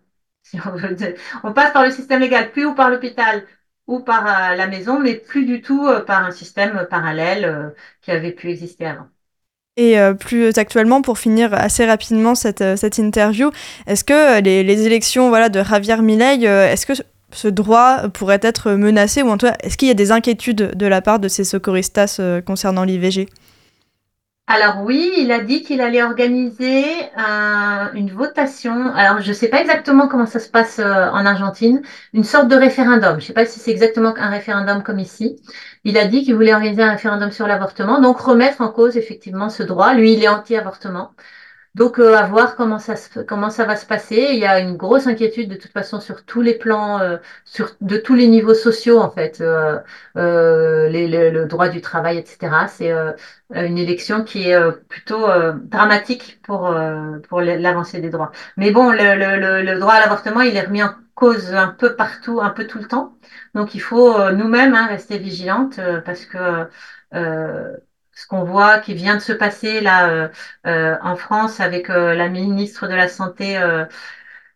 On, 0.66 1.50
on 1.50 1.54
passe 1.54 1.72
par 1.74 1.84
le 1.86 1.92
système 1.92 2.20
légal, 2.20 2.52
puis 2.52 2.66
ou 2.66 2.76
par 2.76 2.90
l'hôpital, 2.90 3.46
ou 3.88 4.00
par 4.00 4.26
euh, 4.26 4.56
la 4.56 4.68
maison, 4.68 5.00
mais 5.00 5.16
plus 5.16 5.46
du 5.46 5.62
tout 5.62 5.86
euh, 5.88 6.02
par 6.02 6.26
un 6.26 6.32
système 6.32 6.88
parallèle 6.90 7.46
euh, 7.46 7.70
qui 8.02 8.12
avait 8.12 8.32
pu 8.32 8.50
exister 8.50 8.86
avant. 8.86 9.08
Et 9.76 9.98
plus 10.20 10.56
actuellement, 10.60 11.02
pour 11.02 11.18
finir 11.18 11.52
assez 11.52 11.84
rapidement 11.84 12.36
cette, 12.36 12.78
cette 12.78 13.00
interview, 13.00 13.50
est-ce 13.88 14.04
que 14.04 14.40
les, 14.40 14.64
les, 14.64 14.86
élections 14.86 15.30
voilà, 15.30 15.50
de 15.50 15.64
Javier 15.64 15.98
Milei, 15.98 16.44
est-ce 16.44 16.86
que 16.86 16.94
ce 17.32 17.48
droit 17.48 18.08
pourrait 18.10 18.40
être 18.44 18.74
menacé 18.74 19.24
ou 19.24 19.30
en 19.30 19.38
tout 19.40 19.48
cas, 19.48 19.56
est-ce 19.64 19.76
qu'il 19.76 19.88
y 19.88 19.92
a 19.92 19.96
des 19.96 20.12
inquiétudes 20.12 20.78
de 20.78 20.86
la 20.86 21.02
part 21.02 21.18
de 21.18 21.28
ces 21.28 21.44
socorristas 21.44 22.22
concernant 22.46 22.84
l'IVG 22.84 23.26
Alors 24.48 24.82
oui, 24.84 25.12
il 25.18 25.32
a 25.32 25.40
dit 25.40 25.64
qu'il 25.64 25.82
allait 25.82 26.04
organiser 26.04 26.84
une 27.96 28.12
votation. 28.12 28.94
Alors 28.94 29.22
je 29.22 29.30
ne 29.30 29.34
sais 29.34 29.48
pas 29.50 29.62
exactement 29.62 30.08
comment 30.08 30.26
ça 30.26 30.40
se 30.40 30.50
passe 30.50 30.80
euh, 30.80 31.10
en 31.10 31.26
Argentine, 31.26 31.82
une 32.14 32.24
sorte 32.24 32.48
de 32.50 32.56
référendum. 32.56 33.14
Je 33.14 33.16
ne 33.18 33.28
sais 33.28 33.34
pas 33.34 33.46
si 33.46 33.60
c'est 33.60 33.72
exactement 33.72 34.14
un 34.18 34.30
référendum 34.30 34.84
comme 34.84 35.00
ici. 35.00 35.38
Il 35.86 35.98
a 35.98 36.06
dit 36.08 36.24
qu'il 36.24 36.36
voulait 36.36 36.54
organiser 36.54 36.84
un 36.84 36.92
référendum 36.92 37.32
sur 37.32 37.48
l'avortement, 37.48 38.02
donc 38.02 38.20
remettre 38.20 38.62
en 38.62 38.70
cause 38.72 38.98
effectivement 38.98 39.50
ce 39.50 39.64
droit. 39.64 39.94
Lui, 39.94 40.14
il 40.14 40.24
est 40.24 40.28
anti-avortement. 40.28 41.12
Donc, 41.76 41.98
euh, 41.98 42.16
à 42.16 42.28
voir 42.28 42.56
comment 42.56 42.78
ça, 42.78 42.94
comment 43.28 43.50
ça 43.50 43.66
va 43.66 43.76
se 43.76 43.86
passer. 43.88 44.16
Il 44.34 44.38
y 44.38 44.46
a 44.46 44.60
une 44.60 44.78
grosse 44.78 45.08
inquiétude 45.08 45.50
de 45.50 45.56
toute 45.56 45.72
façon 45.72 46.00
sur 46.00 46.24
tous 46.24 46.42
les 46.42 46.54
plans, 46.56 47.00
euh, 47.00 47.18
sur, 47.46 47.72
de 47.82 47.98
tous 47.98 48.14
les 48.14 48.28
niveaux 48.28 48.54
sociaux 48.54 49.00
en 49.00 49.10
fait, 49.10 49.42
euh, 49.42 49.80
le 50.16 51.46
droit 51.46 51.70
du 51.70 51.82
travail, 51.82 52.20
etc. 52.20 52.68
C'est 52.68 52.92
une 53.56 53.78
élection 53.80 54.24
qui 54.24 54.50
est 54.50 54.72
plutôt 54.88 55.28
dramatique 55.64 56.40
pour, 56.44 56.74
pour 57.28 57.42
l'avancée 57.42 58.00
des 58.02 58.10
droits. 58.10 58.32
Mais 58.58 58.72
bon, 58.72 58.92
le, 58.92 59.80
droit 59.80 59.94
à 59.94 60.00
l'avortement, 60.02 60.42
il 60.42 60.56
est 60.56 60.62
remis 60.62 60.84
en 60.84 60.94
cause 61.16 61.54
un 61.56 61.68
peu 61.70 61.96
partout, 61.96 62.40
un 62.42 62.50
peu 62.52 62.68
tout 62.68 62.80
le 62.80 62.88
temps. 62.88 63.18
Donc, 63.56 63.76
il 63.76 63.82
faut 63.82 64.32
nous-mêmes 64.32 64.76
hein, 64.76 64.88
rester 64.88 65.18
vigilantes 65.18 65.80
parce 66.06 66.26
que 66.26 66.68
ce 68.14 68.28
qu'on 68.28 68.44
voit 68.44 68.80
qui 68.80 68.94
vient 68.94 69.16
de 69.16 69.22
se 69.22 69.34
passer 69.34 69.82
là 69.82 70.10
euh, 70.10 70.28
euh, 70.68 70.96
en 71.02 71.16
France 71.16 71.60
avec 71.60 71.90
euh, 71.90 72.14
la 72.14 72.30
ministre 72.30 72.88
de 72.88 72.94
la 72.94 73.08
Santé 73.08 73.58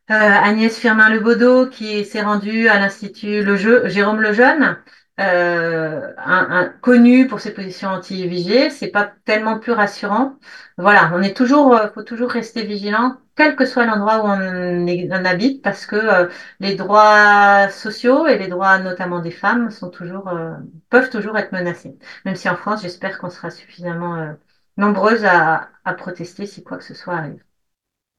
Agnès 0.10 0.78
Firmin-Lebaudot 0.78 1.68
qui 1.70 2.06
s'est 2.06 2.22
rendue 2.22 2.70
à 2.70 2.80
l'Institut 2.80 3.44
le 3.44 3.58
Jérôme 3.90 4.22
Lejeune, 4.22 4.78
un, 5.18 6.14
un, 6.18 6.70
connu 6.82 7.28
pour 7.28 7.40
ses 7.40 7.54
positions 7.54 7.90
anti-IVG, 7.90 8.70
c'est 8.70 8.90
pas 8.90 9.12
tellement 9.26 9.60
plus 9.60 9.72
rassurant. 9.72 10.38
Voilà, 10.78 11.12
on 11.14 11.22
est 11.22 11.36
toujours, 11.36 11.80
faut 11.94 12.04
toujours 12.04 12.30
rester 12.30 12.64
vigilant 12.64 13.18
quel 13.38 13.56
que 13.56 13.66
soit 13.66 13.86
l'endroit 13.86 14.20
où 14.24 14.28
on, 14.28 15.26
habite, 15.26 15.62
parce 15.62 15.86
que 15.86 15.96
euh, 15.96 16.28
les 16.60 16.76
droits 16.76 17.70
sociaux 17.70 18.28
et 18.28 18.38
les 18.38 18.48
droits 18.48 18.80
notamment 18.80 19.20
des 19.20 19.32
femmes 19.32 19.70
sont 19.72 19.90
toujours, 19.90 20.28
euh, 20.30 20.56
peuvent 20.90 21.10
toujours 21.10 21.38
être 21.38 21.52
menacés. 21.52 21.98
Même 22.26 22.36
si 22.36 22.50
en 22.50 22.56
France, 22.56 22.82
j'espère 22.82 23.18
qu'on 23.20 23.30
sera 23.30 23.50
suffisamment 23.52 24.16
euh, 24.18 24.34
nombreuses 24.78 25.24
à, 25.26 25.70
à 25.86 25.94
protester 25.94 26.46
si 26.48 26.64
quoi 26.64 26.78
que 26.78 26.84
ce 26.84 26.94
soit 26.96 27.16
arrive. 27.16 27.47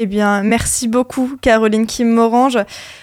Eh 0.00 0.06
bien, 0.06 0.44
merci 0.44 0.86
beaucoup, 0.86 1.36
Caroline 1.40 1.84
Kim 1.84 2.08
Morange. 2.08 2.56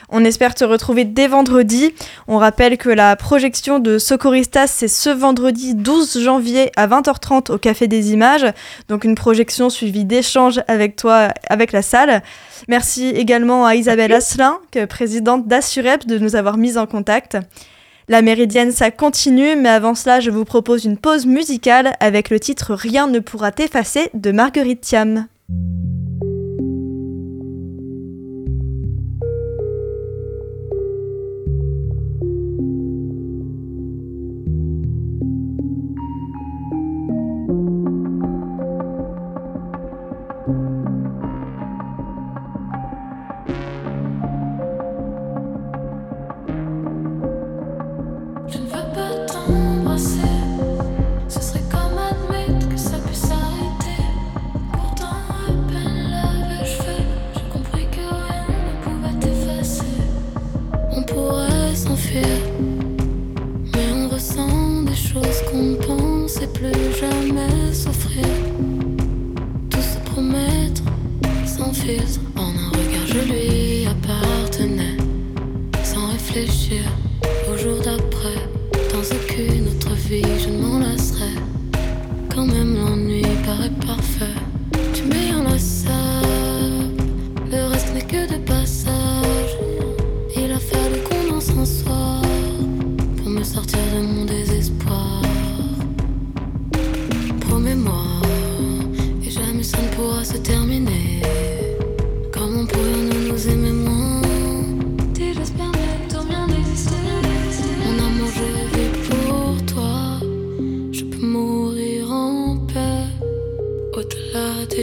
On 0.08 0.24
espère 0.24 0.56
te 0.56 0.64
retrouver 0.64 1.04
dès 1.04 1.28
vendredi. 1.28 1.94
On 2.30 2.38
rappelle 2.38 2.78
que 2.78 2.88
la 2.88 3.18
projection 3.18 3.80
de 3.80 3.98
Socorristas, 3.98 4.68
c'est 4.68 4.88
ce 4.88 5.10
vendredi 5.10 5.76
12 5.76 6.22
janvier 6.22 6.72
à 6.78 6.88
20h30 6.88 7.52
au 7.52 7.58
Café 7.58 7.90
des 7.90 8.14
Images. 8.14 8.46
Donc, 8.88 9.04
une 9.04 9.16
projection 9.16 9.70
suivie 9.70 10.06
d'échanges 10.06 10.62
avec 10.70 10.96
toi, 10.96 11.34
avec 11.50 11.74
la 11.74 11.82
salle. 11.82 12.24
Merci 12.70 13.08
également 13.10 13.66
à 13.66 13.76
Isabelle 13.76 14.14
Asselin, 14.14 14.60
présidente 14.88 15.50
d'Assurep, 15.50 16.08
de 16.08 16.18
nous 16.18 16.38
avoir 16.38 16.56
mis 16.56 16.78
en 16.78 16.86
contact. 16.86 17.38
La 18.08 18.22
méridienne, 18.22 18.72
ça 18.72 18.90
continue, 18.90 19.58
mais 19.58 19.68
avant 19.68 19.96
cela, 19.96 20.22
je 20.22 20.32
vous 20.32 20.46
propose 20.46 20.86
une 20.86 20.98
pause 20.98 21.26
musicale 21.26 21.98
avec 22.00 22.30
le 22.30 22.40
titre 22.40 22.74
Rien 22.74 23.08
ne 23.08 23.20
pourra 23.20 23.52
t'effacer 23.52 24.10
de 24.14 24.32
Marguerite 24.32 24.80
Thiam. 24.80 25.28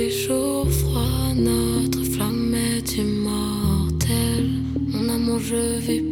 ces 0.03 0.11
jours 0.11 0.69
froids, 0.69 1.33
notre 1.37 2.03
flamme 2.03 2.55
est 2.55 2.97
immortelle. 2.97 4.51
Mon 4.89 5.09
amour, 5.09 5.39
je 5.39 5.79
vis 5.79 6.12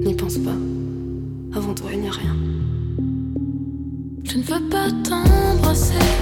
N'y 0.00 0.14
pense 0.14 0.38
pas. 0.38 0.56
Avant 1.54 1.74
toi, 1.74 1.90
il 1.92 2.00
n'y 2.00 2.08
a 2.08 2.12
rien. 2.12 2.34
Je 4.24 4.38
ne 4.38 4.42
veux 4.42 4.68
pas 4.70 4.90
t'embrasser. 5.04 6.21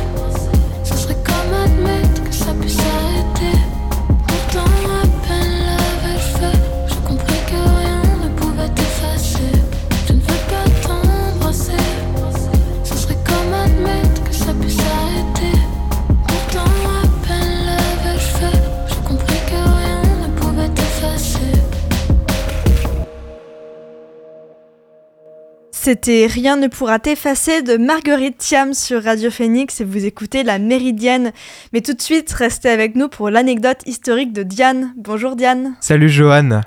C'était 25.90 26.28
Rien 26.28 26.56
ne 26.56 26.68
pourra 26.68 27.00
t'effacer 27.00 27.62
de 27.62 27.76
Marguerite 27.76 28.38
Thiam 28.38 28.74
sur 28.74 29.02
Radio 29.02 29.28
Phoenix 29.28 29.80
et 29.80 29.84
vous 29.84 30.04
écoutez 30.04 30.44
La 30.44 30.60
Méridienne. 30.60 31.32
Mais 31.72 31.80
tout 31.80 31.94
de 31.94 32.00
suite, 32.00 32.30
restez 32.30 32.68
avec 32.68 32.94
nous 32.94 33.08
pour 33.08 33.28
l'anecdote 33.28 33.80
historique 33.86 34.32
de 34.32 34.44
Diane. 34.44 34.94
Bonjour 34.96 35.34
Diane. 35.34 35.74
Salut 35.80 36.08
Johan. 36.08 36.60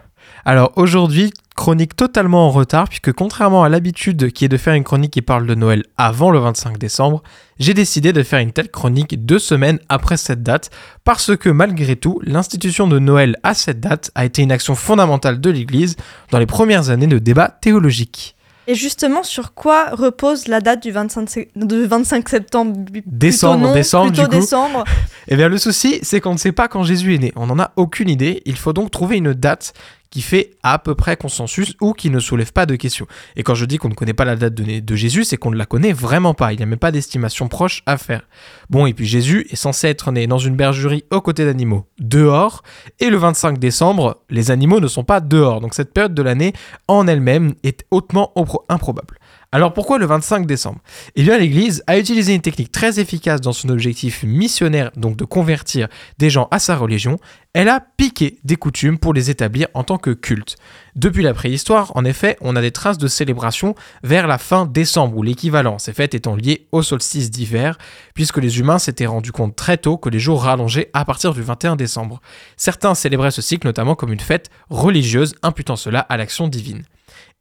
Alors 0.43 0.73
aujourd'hui, 0.75 1.31
chronique 1.55 1.95
totalement 1.95 2.47
en 2.47 2.51
retard 2.51 2.89
puisque 2.89 3.13
contrairement 3.13 3.63
à 3.63 3.69
l'habitude 3.69 4.33
qui 4.33 4.43
est 4.43 4.49
de 4.49 4.57
faire 4.57 4.73
une 4.73 4.83
chronique 4.83 5.13
qui 5.13 5.21
parle 5.21 5.47
de 5.47 5.55
Noël 5.55 5.85
avant 5.97 6.29
le 6.29 6.39
25 6.39 6.77
décembre, 6.77 7.23
j'ai 7.59 7.73
décidé 7.73 8.11
de 8.11 8.23
faire 8.23 8.39
une 8.39 8.51
telle 8.51 8.71
chronique 8.71 9.25
deux 9.25 9.39
semaines 9.39 9.79
après 9.87 10.17
cette 10.17 10.43
date 10.43 10.69
parce 11.05 11.33
que 11.37 11.47
malgré 11.49 11.95
tout, 11.95 12.19
l'institution 12.23 12.89
de 12.89 12.99
Noël 12.99 13.37
à 13.43 13.53
cette 13.53 13.79
date 13.79 14.11
a 14.15 14.25
été 14.25 14.41
une 14.41 14.51
action 14.51 14.75
fondamentale 14.75 15.39
de 15.39 15.49
l'Église 15.49 15.95
dans 16.29 16.39
les 16.39 16.45
premières 16.45 16.89
années 16.89 17.07
de 17.07 17.19
débat 17.19 17.47
théologique. 17.47 18.35
Et 18.67 18.75
justement, 18.75 19.23
sur 19.23 19.53
quoi 19.53 19.89
repose 19.91 20.47
la 20.47 20.61
date 20.61 20.83
du 20.83 20.91
25, 20.91 21.49
25 21.55 22.29
septembre? 22.29 22.77
Décembre, 23.05 23.73
décembre, 23.73 24.11
du 24.11 24.21
coup. 24.21 24.27
décembre. 24.27 24.83
Eh 25.27 25.35
bien, 25.35 25.49
le 25.49 25.57
souci, 25.57 25.99
c'est 26.01 26.21
qu'on 26.21 26.33
ne 26.33 26.37
sait 26.37 26.51
pas 26.51 26.67
quand 26.67 26.83
Jésus 26.83 27.15
est 27.15 27.19
né. 27.19 27.33
On 27.35 27.47
n'en 27.47 27.59
a 27.59 27.71
aucune 27.75 28.09
idée. 28.09 28.41
Il 28.45 28.57
faut 28.57 28.73
donc 28.73 28.91
trouver 28.91 29.17
une 29.17 29.33
date 29.33 29.73
qui 30.13 30.21
fait 30.21 30.51
à 30.61 30.77
peu 30.77 30.93
près 30.93 31.17
consensus 31.17 31.73
ou 31.81 31.93
qui 31.93 32.11
ne 32.11 32.19
soulève 32.19 32.53
pas 32.53 32.67
de 32.67 32.75
questions. 32.75 33.07
Et 33.35 33.41
quand 33.41 33.55
je 33.55 33.65
dis 33.65 33.79
qu'on 33.79 33.89
ne 33.89 33.95
connaît 33.95 34.13
pas 34.13 34.25
la 34.25 34.35
date 34.35 34.53
de, 34.53 34.79
de 34.79 34.95
Jésus, 34.95 35.23
c'est 35.23 35.37
qu'on 35.37 35.49
ne 35.49 35.55
la 35.55 35.65
connaît 35.65 35.91
vraiment 35.91 36.35
pas. 36.35 36.53
Il 36.53 36.57
n'y 36.57 36.61
a 36.61 36.67
même 36.67 36.77
pas 36.77 36.91
d'estimation 36.91 37.47
proche 37.47 37.81
à 37.87 37.97
faire. 37.97 38.27
Bon, 38.69 38.85
et 38.85 38.93
puis 38.93 39.07
Jésus 39.07 39.47
est 39.49 39.55
censé 39.55 39.87
être 39.87 40.11
né 40.11 40.27
dans 40.27 40.37
une 40.37 40.55
bergerie 40.55 41.03
aux 41.09 41.21
côtés 41.21 41.45
d'animaux, 41.45 41.87
dehors, 41.97 42.61
et 42.99 43.09
le 43.09 43.17
25 43.17 43.57
décembre, 43.57 44.21
les 44.29 44.51
animaux 44.51 44.79
ne 44.79 44.87
sont 44.87 45.03
pas 45.03 45.19
dehors. 45.19 45.61
Donc 45.61 45.73
cette 45.73 45.93
période 45.93 46.13
de 46.13 46.21
l'année 46.21 46.53
en 46.87 47.07
elle-même 47.07 47.55
est 47.63 47.83
hautement 47.89 48.33
improbable. 48.69 49.17
Alors 49.53 49.71
pourquoi 49.71 49.99
le 49.99 50.07
25 50.07 50.47
décembre? 50.47 50.79
Eh 51.15 51.21
bien 51.21 51.37
l'Église 51.37 51.83
a 51.85 51.99
utilisé 51.99 52.33
une 52.33 52.41
technique 52.41 52.71
très 52.71 52.99
efficace 52.99 53.39
dans 53.39 53.53
son 53.53 53.69
objectif 53.69 54.23
missionnaire, 54.23 54.89
donc 54.95 55.15
de 55.15 55.25
convertir 55.25 55.89
des 56.17 56.31
gens 56.31 56.47
à 56.49 56.57
sa 56.57 56.75
religion. 56.75 57.19
Elle 57.53 57.69
a 57.69 57.79
piqué 57.79 58.39
des 58.43 58.55
coutumes 58.55 58.97
pour 58.97 59.13
les 59.13 59.29
établir 59.29 59.67
en 59.75 59.83
tant 59.83 59.99
que 59.99 60.09
culte. 60.09 60.55
Depuis 60.95 61.21
la 61.21 61.35
préhistoire, 61.35 61.95
en 61.95 62.03
effet, 62.03 62.35
on 62.41 62.55
a 62.55 62.61
des 62.61 62.71
traces 62.71 62.97
de 62.97 63.07
célébration 63.07 63.75
vers 64.01 64.25
la 64.25 64.39
fin 64.39 64.65
décembre, 64.65 65.17
ou 65.17 65.21
l'équivalent, 65.21 65.77
ces 65.77 65.93
fêtes 65.93 66.15
étant 66.15 66.35
liées 66.35 66.65
au 66.71 66.81
solstice 66.81 67.29
d'hiver, 67.29 67.77
puisque 68.15 68.39
les 68.39 68.57
humains 68.57 68.79
s'étaient 68.79 69.05
rendus 69.05 69.31
compte 69.31 69.55
très 69.55 69.77
tôt 69.77 69.97
que 69.97 70.09
les 70.09 70.19
jours 70.19 70.41
rallongeaient 70.45 70.89
à 70.93 71.05
partir 71.05 71.31
du 71.31 71.43
21 71.43 71.75
décembre. 71.75 72.21
Certains 72.57 72.95
célébraient 72.95 73.29
ce 73.29 73.43
cycle 73.43 73.67
notamment 73.67 73.93
comme 73.93 74.13
une 74.13 74.19
fête 74.19 74.49
religieuse, 74.71 75.35
imputant 75.43 75.75
cela 75.75 75.99
à 75.99 76.17
l'action 76.17 76.47
divine. 76.47 76.81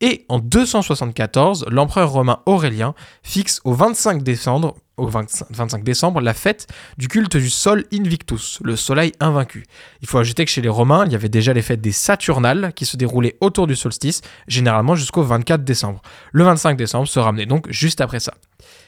Et 0.05 0.27
en 0.29 0.41
274, 0.41 1.67
l'empereur 1.71 2.11
romain 2.11 2.41
Aurélien 2.45 2.93
fixe 3.23 3.61
au 3.63 3.73
25 3.73 4.25
décembre, 4.25 4.75
au 4.97 5.07
25 5.07 5.85
décembre 5.85 6.21
la 6.21 6.35
fête 6.35 6.67
du 6.99 7.07
culte 7.07 7.37
du 7.37 7.49
Sol 7.49 7.85
Invictus, 7.93 8.59
le 8.65 8.75
soleil 8.75 9.13
invaincu. 9.21 9.65
Il 10.01 10.09
faut 10.09 10.19
ajouter 10.19 10.45
que 10.45 10.51
chez 10.51 10.61
les 10.61 10.69
Romains, 10.69 11.07
il 11.07 11.13
y 11.13 11.15
avait 11.15 11.29
déjà 11.29 11.53
les 11.53 11.63
fêtes 11.63 11.81
des 11.81 11.93
Saturnales 11.93 12.73
qui 12.75 12.85
se 12.85 12.97
déroulaient 12.97 13.37
autour 13.41 13.69
du 13.69 13.77
solstice, 13.77 14.23
généralement 14.49 14.97
jusqu'au 14.97 15.23
24 15.23 15.63
décembre. 15.63 16.03
Le 16.33 16.43
25 16.43 16.77
décembre 16.77 17.07
se 17.07 17.21
ramenait 17.21 17.47
donc 17.47 17.71
juste 17.71 18.01
après 18.01 18.19
ça. 18.19 18.35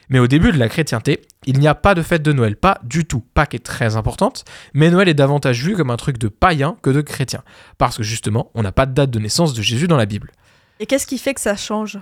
Mais 0.09 0.18
au 0.18 0.27
début 0.27 0.50
de 0.50 0.59
la 0.59 0.68
chrétienté, 0.68 1.22
il 1.46 1.61
n'y 1.61 1.68
a 1.68 1.77
pas 1.77 1.94
de 1.94 2.03
fête 2.03 2.22
de 2.22 2.33
Noël, 2.33 2.57
pas 2.57 2.81
du 2.83 3.05
tout. 3.05 3.24
Pâques 3.35 3.55
est 3.55 3.64
très 3.64 3.94
importante, 3.94 4.44
mais 4.74 4.90
Noël 4.90 5.09
est 5.09 5.14
davantage 5.14 5.62
vu 5.62 5.77
comme 5.77 5.90
un 5.90 5.96
truc 5.96 6.18
de 6.18 6.27
païen 6.27 6.77
que 6.83 6.90
de 6.90 7.03
chrétien, 7.03 7.44
parce 7.79 7.98
que 7.98 8.03
justement, 8.03 8.50
on 8.55 8.62
n'a 8.62 8.72
pas 8.72 8.87
de 8.87 8.94
date 8.94 9.11
de 9.11 9.20
naissance 9.20 9.55
de 9.55 9.62
Jésus 9.62 9.87
dans 9.87 9.96
la 9.96 10.07
Bible. 10.07 10.33
Et 10.81 10.87
qu'est-ce 10.87 11.07
qui 11.07 11.19
fait 11.19 11.35
que 11.35 11.41
ça 11.41 11.57
change? 11.57 11.99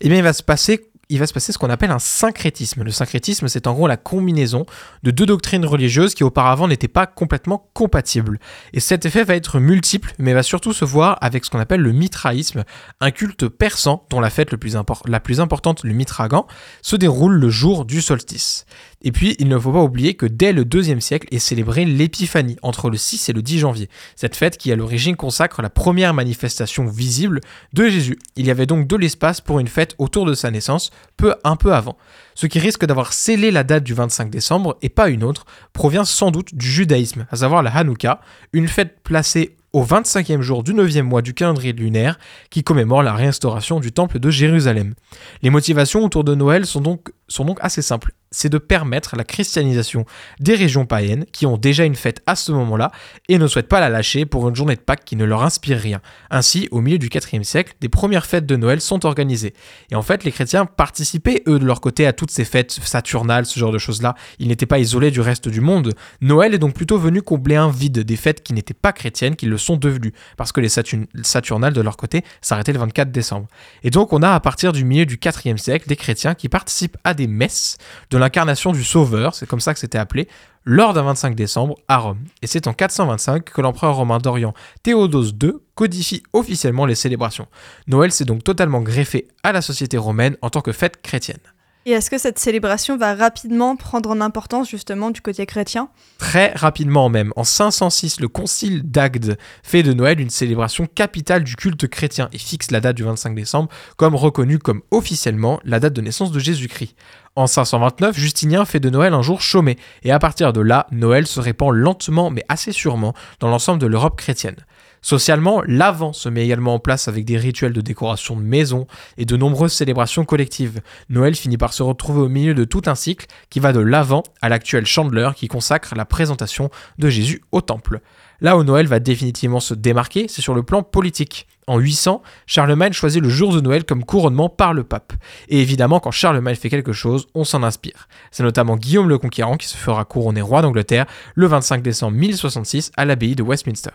Eh 0.00 0.08
bien, 0.08 0.18
il 0.18 0.22
va 0.22 0.32
se 0.32 0.42
passer 0.42 0.86
ce 1.08 1.58
qu'on 1.58 1.70
appelle 1.70 1.90
un 1.90 1.98
syncrétisme. 1.98 2.84
Le 2.84 2.90
syncrétisme, 2.90 3.48
c'est 3.48 3.66
en 3.66 3.72
gros 3.72 3.86
la 3.86 3.96
combinaison 3.96 4.66
de 5.02 5.10
deux 5.10 5.26
doctrines 5.26 5.64
religieuses 5.64 6.14
qui 6.14 6.22
auparavant 6.22 6.68
n'étaient 6.68 6.86
pas 6.86 7.06
complètement 7.06 7.70
compatibles. 7.72 8.38
Et 8.74 8.80
cet 8.80 9.06
effet 9.06 9.24
va 9.24 9.34
être 9.36 9.58
multiple, 9.58 10.12
mais 10.18 10.34
va 10.34 10.42
surtout 10.42 10.74
se 10.74 10.84
voir 10.84 11.18
avec 11.22 11.44
ce 11.44 11.50
qu'on 11.50 11.58
appelle 11.58 11.80
le 11.80 11.92
mitraïsme, 11.92 12.64
un 13.00 13.10
culte 13.10 13.48
persan 13.48 14.06
dont 14.10 14.20
la 14.20 14.30
fête 14.30 14.52
la 14.52 15.20
plus 15.20 15.40
importante, 15.40 15.82
le 15.82 15.94
mitragan, 15.94 16.46
se 16.82 16.96
déroule 16.96 17.34
le 17.34 17.48
jour 17.48 17.86
du 17.86 18.02
solstice. 18.02 18.66
Et 19.02 19.12
puis, 19.12 19.34
il 19.38 19.48
ne 19.48 19.58
faut 19.58 19.72
pas 19.72 19.82
oublier 19.82 20.14
que 20.14 20.26
dès 20.26 20.52
le 20.52 20.64
deuxième 20.64 21.00
siècle 21.00 21.26
est 21.30 21.38
célébrée 21.38 21.86
l'épiphanie, 21.86 22.56
entre 22.62 22.90
le 22.90 22.98
6 22.98 23.30
et 23.30 23.32
le 23.32 23.40
10 23.40 23.58
janvier. 23.60 23.88
Cette 24.14 24.36
fête 24.36 24.58
qui 24.58 24.70
à 24.72 24.76
l'origine 24.76 25.16
consacre 25.16 25.62
la 25.62 25.70
première 25.70 26.12
manifestation 26.12 26.84
visible 26.84 27.40
de 27.72 27.88
Jésus. 27.88 28.18
Il 28.36 28.46
y 28.46 28.50
avait 28.50 28.66
donc 28.66 28.86
de 28.86 28.96
l'espace 28.96 29.40
pour 29.40 29.58
une 29.58 29.68
fête 29.68 29.94
autour 29.98 30.26
de 30.26 30.34
sa 30.34 30.50
naissance, 30.50 30.90
peu 31.16 31.34
un 31.44 31.56
peu 31.56 31.72
avant. 31.72 31.96
Ce 32.34 32.46
qui 32.46 32.58
risque 32.58 32.84
d'avoir 32.84 33.12
scellé 33.14 33.50
la 33.50 33.64
date 33.64 33.84
du 33.84 33.94
25 33.94 34.30
décembre, 34.30 34.76
et 34.82 34.90
pas 34.90 35.08
une 35.08 35.24
autre, 35.24 35.46
provient 35.72 36.04
sans 36.04 36.30
doute 36.30 36.54
du 36.54 36.70
judaïsme, 36.70 37.26
à 37.30 37.36
savoir 37.36 37.62
la 37.62 37.74
Hanouka, 37.74 38.20
une 38.52 38.68
fête 38.68 39.00
placée 39.02 39.56
au 39.72 39.84
25e 39.84 40.40
jour 40.40 40.62
du 40.62 40.74
9e 40.74 41.02
mois 41.02 41.22
du 41.22 41.32
calendrier 41.32 41.72
lunaire 41.72 42.18
qui 42.50 42.64
commémore 42.64 43.02
la 43.02 43.14
réinstauration 43.14 43.80
du 43.80 43.92
temple 43.92 44.18
de 44.18 44.30
Jérusalem. 44.30 44.94
Les 45.42 45.50
motivations 45.50 46.04
autour 46.04 46.24
de 46.24 46.34
Noël 46.34 46.66
sont 46.66 46.80
donc, 46.80 47.10
sont 47.28 47.44
donc 47.44 47.58
assez 47.62 47.82
simples 47.82 48.12
c'est 48.30 48.48
de 48.48 48.58
permettre 48.58 49.16
la 49.16 49.24
christianisation 49.24 50.04
des 50.38 50.54
régions 50.54 50.86
païennes 50.86 51.24
qui 51.32 51.46
ont 51.46 51.56
déjà 51.56 51.84
une 51.84 51.96
fête 51.96 52.22
à 52.26 52.36
ce 52.36 52.52
moment-là 52.52 52.92
et 53.28 53.38
ne 53.38 53.46
souhaitent 53.46 53.68
pas 53.68 53.80
la 53.80 53.88
lâcher 53.88 54.24
pour 54.24 54.48
une 54.48 54.54
journée 54.54 54.76
de 54.76 54.80
Pâques 54.80 55.04
qui 55.04 55.16
ne 55.16 55.24
leur 55.24 55.42
inspire 55.42 55.78
rien. 55.78 56.00
Ainsi, 56.30 56.68
au 56.70 56.80
milieu 56.80 56.98
du 56.98 57.08
IVe 57.08 57.42
siècle, 57.42 57.74
des 57.80 57.88
premières 57.88 58.26
fêtes 58.26 58.46
de 58.46 58.56
Noël 58.56 58.80
sont 58.80 59.04
organisées. 59.04 59.54
Et 59.90 59.96
en 59.96 60.02
fait, 60.02 60.24
les 60.24 60.30
chrétiens 60.30 60.64
participaient, 60.64 61.42
eux, 61.48 61.58
de 61.58 61.64
leur 61.64 61.80
côté, 61.80 62.06
à 62.06 62.12
toutes 62.12 62.30
ces 62.30 62.44
fêtes 62.44 62.70
saturnales, 62.70 63.46
ce 63.46 63.58
genre 63.58 63.72
de 63.72 63.78
choses-là. 63.78 64.14
Ils 64.38 64.48
n'étaient 64.48 64.66
pas 64.66 64.78
isolés 64.78 65.10
du 65.10 65.20
reste 65.20 65.48
du 65.48 65.60
monde. 65.60 65.94
Noël 66.20 66.54
est 66.54 66.58
donc 66.58 66.74
plutôt 66.74 66.98
venu 66.98 67.22
combler 67.22 67.56
un 67.56 67.70
vide 67.70 68.00
des 68.00 68.16
fêtes 68.16 68.42
qui 68.42 68.52
n'étaient 68.52 68.74
pas 68.74 68.92
chrétiennes, 68.92 69.34
qui 69.34 69.46
le 69.46 69.58
sont 69.58 69.76
devenues, 69.76 70.12
parce 70.36 70.52
que 70.52 70.60
les 70.60 70.68
saturnales, 70.68 71.72
de 71.72 71.80
leur 71.80 71.96
côté, 71.96 72.22
s'arrêtaient 72.40 72.72
le 72.72 72.78
24 72.78 73.10
décembre. 73.10 73.48
Et 73.82 73.90
donc, 73.90 74.12
on 74.12 74.22
a, 74.22 74.30
à 74.30 74.40
partir 74.40 74.72
du 74.72 74.84
milieu 74.84 75.04
du 75.04 75.18
IVe 75.44 75.56
siècle, 75.56 75.88
des 75.88 75.96
chrétiens 75.96 76.34
qui 76.34 76.48
participent 76.48 76.96
à 77.02 77.14
des 77.14 77.26
messes 77.26 77.76
l'incarnation 78.20 78.72
du 78.72 78.84
Sauveur, 78.84 79.34
c'est 79.34 79.46
comme 79.46 79.60
ça 79.60 79.74
que 79.74 79.80
c'était 79.80 79.98
appelé, 79.98 80.28
lors 80.64 80.92
d'un 80.92 81.02
25 81.02 81.34
décembre 81.34 81.76
à 81.88 81.98
Rome. 81.98 82.20
Et 82.42 82.46
c'est 82.46 82.66
en 82.66 82.72
425 82.72 83.44
que 83.44 83.60
l'empereur 83.60 83.96
romain 83.96 84.18
d'Orient 84.18 84.54
Théodose 84.82 85.34
II 85.42 85.54
codifie 85.74 86.22
officiellement 86.32 86.86
les 86.86 86.94
célébrations. 86.94 87.46
Noël 87.86 88.12
s'est 88.12 88.24
donc 88.24 88.44
totalement 88.44 88.82
greffé 88.82 89.28
à 89.42 89.52
la 89.52 89.62
société 89.62 89.96
romaine 89.96 90.36
en 90.42 90.50
tant 90.50 90.60
que 90.60 90.72
fête 90.72 91.00
chrétienne. 91.02 91.40
Et 91.86 91.92
est-ce 91.92 92.10
que 92.10 92.18
cette 92.18 92.38
célébration 92.38 92.98
va 92.98 93.14
rapidement 93.14 93.74
prendre 93.74 94.10
en 94.10 94.20
importance 94.20 94.68
justement 94.68 95.10
du 95.10 95.22
côté 95.22 95.46
chrétien? 95.46 95.88
Très 96.18 96.52
rapidement 96.52 97.08
même. 97.08 97.32
En 97.36 97.44
506, 97.44 98.20
le 98.20 98.28
concile 98.28 98.82
d'Agde 98.82 99.38
fait 99.62 99.82
de 99.82 99.94
Noël 99.94 100.20
une 100.20 100.28
célébration 100.28 100.86
capitale 100.86 101.42
du 101.42 101.56
culte 101.56 101.88
chrétien 101.88 102.28
et 102.34 102.38
fixe 102.38 102.70
la 102.70 102.80
date 102.80 102.96
du 102.96 103.04
25 103.04 103.34
décembre 103.34 103.70
comme 103.96 104.14
reconnue 104.14 104.58
comme 104.58 104.82
officiellement 104.90 105.58
la 105.64 105.80
date 105.80 105.94
de 105.94 106.02
naissance 106.02 106.32
de 106.32 106.38
Jésus-Christ. 106.38 106.94
En 107.34 107.46
529, 107.46 108.14
Justinien 108.14 108.66
fait 108.66 108.80
de 108.80 108.90
Noël 108.90 109.14
un 109.14 109.22
jour 109.22 109.40
chômé, 109.40 109.78
et 110.02 110.10
à 110.10 110.18
partir 110.18 110.52
de 110.52 110.60
là, 110.60 110.86
Noël 110.90 111.26
se 111.26 111.40
répand 111.40 111.70
lentement 111.70 112.28
mais 112.28 112.44
assez 112.48 112.72
sûrement 112.72 113.14
dans 113.38 113.48
l'ensemble 113.48 113.80
de 113.80 113.86
l'Europe 113.86 114.18
chrétienne. 114.18 114.56
Socialement, 115.02 115.62
l'Avent 115.66 116.12
se 116.12 116.28
met 116.28 116.44
également 116.44 116.74
en 116.74 116.78
place 116.78 117.08
avec 117.08 117.24
des 117.24 117.38
rituels 117.38 117.72
de 117.72 117.80
décoration 117.80 118.36
de 118.36 118.42
maison 118.42 118.86
et 119.16 119.24
de 119.24 119.36
nombreuses 119.36 119.72
célébrations 119.72 120.24
collectives. 120.24 120.80
Noël 121.08 121.34
finit 121.34 121.56
par 121.56 121.72
se 121.72 121.82
retrouver 121.82 122.20
au 122.20 122.28
milieu 122.28 122.54
de 122.54 122.64
tout 122.64 122.82
un 122.86 122.94
cycle 122.94 123.26
qui 123.48 123.60
va 123.60 123.72
de 123.72 123.80
l'Avent 123.80 124.22
à 124.42 124.48
l'actuel 124.48 124.86
Chandeleur 124.86 125.34
qui 125.34 125.48
consacre 125.48 125.94
la 125.94 126.04
présentation 126.04 126.70
de 126.98 127.08
Jésus 127.08 127.42
au 127.52 127.60
temple. 127.60 128.00
Là 128.42 128.56
où 128.56 128.64
Noël 128.64 128.86
va 128.86 129.00
définitivement 129.00 129.60
se 129.60 129.74
démarquer, 129.74 130.26
c'est 130.28 130.42
sur 130.42 130.54
le 130.54 130.62
plan 130.62 130.82
politique. 130.82 131.46
En 131.66 131.78
800, 131.78 132.22
Charlemagne 132.46 132.92
choisit 132.92 133.22
le 133.22 133.28
jour 133.28 133.54
de 133.54 133.60
Noël 133.60 133.84
comme 133.84 134.04
couronnement 134.04 134.48
par 134.48 134.72
le 134.72 134.82
pape. 134.82 135.12
Et 135.48 135.60
évidemment, 135.60 136.00
quand 136.00 136.10
Charlemagne 136.10 136.56
fait 136.56 136.70
quelque 136.70 136.92
chose, 136.92 137.28
on 137.34 137.44
s'en 137.44 137.62
inspire. 137.62 138.08
C'est 138.30 138.42
notamment 138.42 138.76
Guillaume 138.76 139.08
le 139.08 139.18
Conquérant 139.18 139.56
qui 139.56 139.68
se 139.68 139.76
fera 139.76 140.04
couronner 140.04 140.40
roi 140.40 140.62
d'Angleterre 140.62 141.06
le 141.34 141.46
25 141.46 141.82
décembre 141.82 142.16
1066 142.16 142.92
à 142.96 143.04
l'abbaye 143.04 143.36
de 143.36 143.42
Westminster. 143.42 143.90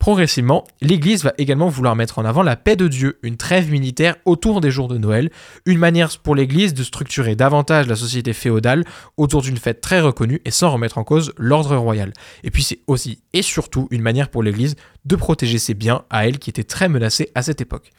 Progressivement, 0.00 0.64
l'Église 0.80 1.24
va 1.24 1.34
également 1.36 1.68
vouloir 1.68 1.94
mettre 1.94 2.18
en 2.18 2.24
avant 2.24 2.42
la 2.42 2.56
paix 2.56 2.74
de 2.74 2.88
Dieu, 2.88 3.18
une 3.22 3.36
trêve 3.36 3.70
militaire 3.70 4.16
autour 4.24 4.62
des 4.62 4.70
jours 4.70 4.88
de 4.88 4.96
Noël, 4.96 5.30
une 5.66 5.76
manière 5.76 6.08
pour 6.20 6.34
l'Église 6.34 6.72
de 6.72 6.82
structurer 6.82 7.36
davantage 7.36 7.86
la 7.86 7.96
société 7.96 8.32
féodale 8.32 8.86
autour 9.18 9.42
d'une 9.42 9.58
fête 9.58 9.82
très 9.82 10.00
reconnue 10.00 10.40
et 10.46 10.50
sans 10.50 10.70
remettre 10.70 10.96
en 10.96 11.04
cause 11.04 11.34
l'ordre 11.36 11.76
royal. 11.76 12.14
Et 12.44 12.50
puis 12.50 12.62
c'est 12.62 12.80
aussi 12.86 13.20
et 13.34 13.42
surtout 13.42 13.88
une 13.90 14.00
manière 14.00 14.30
pour 14.30 14.42
l'Église 14.42 14.74
de 15.04 15.16
protéger 15.16 15.58
ses 15.58 15.74
biens 15.74 16.02
à 16.08 16.26
elle 16.26 16.38
qui 16.38 16.48
étaient 16.48 16.64
très 16.64 16.88
menacés 16.88 17.30
à 17.34 17.42
cette 17.42 17.60
époque. 17.60 17.90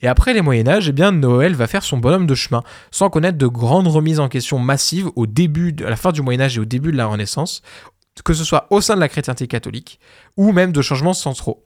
Et 0.00 0.06
après 0.06 0.34
les 0.34 0.42
Moyen 0.42 0.68
Âge, 0.68 0.88
eh 0.88 0.92
bien 0.92 1.10
Noël 1.10 1.54
va 1.54 1.66
faire 1.66 1.82
son 1.82 1.98
bonhomme 1.98 2.28
de 2.28 2.36
chemin, 2.36 2.62
sans 2.92 3.10
connaître 3.10 3.38
de 3.38 3.46
grandes 3.48 3.88
remises 3.88 4.20
en 4.20 4.28
question 4.28 4.60
massives 4.60 5.10
au 5.16 5.26
début, 5.26 5.74
à 5.84 5.90
la 5.90 5.96
fin 5.96 6.12
du 6.12 6.22
Moyen 6.22 6.40
Âge 6.40 6.56
et 6.56 6.60
au 6.60 6.64
début 6.64 6.92
de 6.92 6.96
la 6.96 7.06
Renaissance, 7.06 7.62
que 8.24 8.34
ce 8.34 8.44
soit 8.44 8.66
au 8.70 8.80
sein 8.80 8.94
de 8.94 9.00
la 9.00 9.08
chrétienté 9.08 9.46
catholique 9.46 9.98
ou 10.36 10.52
même 10.52 10.72
de 10.72 10.82
changements 10.82 11.14
centraux. 11.14 11.62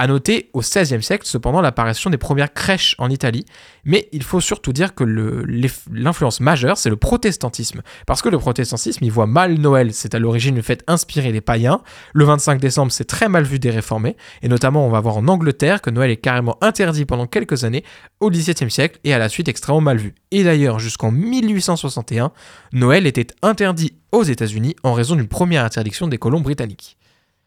À 0.00 0.06
noter 0.06 0.48
au 0.54 0.60
XVIe 0.60 1.02
siècle, 1.02 1.26
cependant, 1.26 1.60
l'apparition 1.60 2.08
des 2.08 2.16
premières 2.16 2.54
crèches 2.54 2.94
en 2.96 3.10
Italie, 3.10 3.44
mais 3.84 4.08
il 4.12 4.22
faut 4.22 4.40
surtout 4.40 4.72
dire 4.72 4.94
que 4.94 5.04
l'influence 5.04 6.40
majeure, 6.40 6.78
c'est 6.78 6.88
le 6.88 6.96
protestantisme. 6.96 7.82
Parce 8.06 8.22
que 8.22 8.30
le 8.30 8.38
protestantisme, 8.38 9.04
il 9.04 9.12
voit 9.12 9.26
mal 9.26 9.58
Noël, 9.58 9.92
c'est 9.92 10.14
à 10.14 10.18
l'origine 10.18 10.56
une 10.56 10.62
fête 10.62 10.84
inspirée 10.86 11.32
des 11.32 11.42
païens. 11.42 11.82
Le 12.14 12.24
25 12.24 12.58
décembre, 12.58 12.90
c'est 12.90 13.04
très 13.04 13.28
mal 13.28 13.44
vu 13.44 13.58
des 13.58 13.68
réformés, 13.68 14.16
et 14.40 14.48
notamment 14.48 14.86
on 14.86 14.90
va 14.90 15.00
voir 15.00 15.18
en 15.18 15.28
Angleterre 15.28 15.82
que 15.82 15.90
Noël 15.90 16.10
est 16.10 16.16
carrément 16.16 16.56
interdit 16.62 17.04
pendant 17.04 17.26
quelques 17.26 17.64
années 17.64 17.84
au 18.20 18.30
XVIIe 18.30 18.70
siècle 18.70 18.98
et 19.04 19.12
à 19.12 19.18
la 19.18 19.28
suite 19.28 19.48
extrêmement 19.48 19.82
mal 19.82 19.98
vu. 19.98 20.14
Et 20.30 20.44
d'ailleurs, 20.44 20.78
jusqu'en 20.78 21.10
1861, 21.12 22.32
Noël 22.72 23.06
était 23.06 23.26
interdit 23.42 23.92
aux 24.12 24.22
États-Unis 24.22 24.76
en 24.82 24.94
raison 24.94 25.14
d'une 25.14 25.28
première 25.28 25.62
interdiction 25.62 26.08
des 26.08 26.16
colons 26.16 26.40
britanniques. 26.40 26.96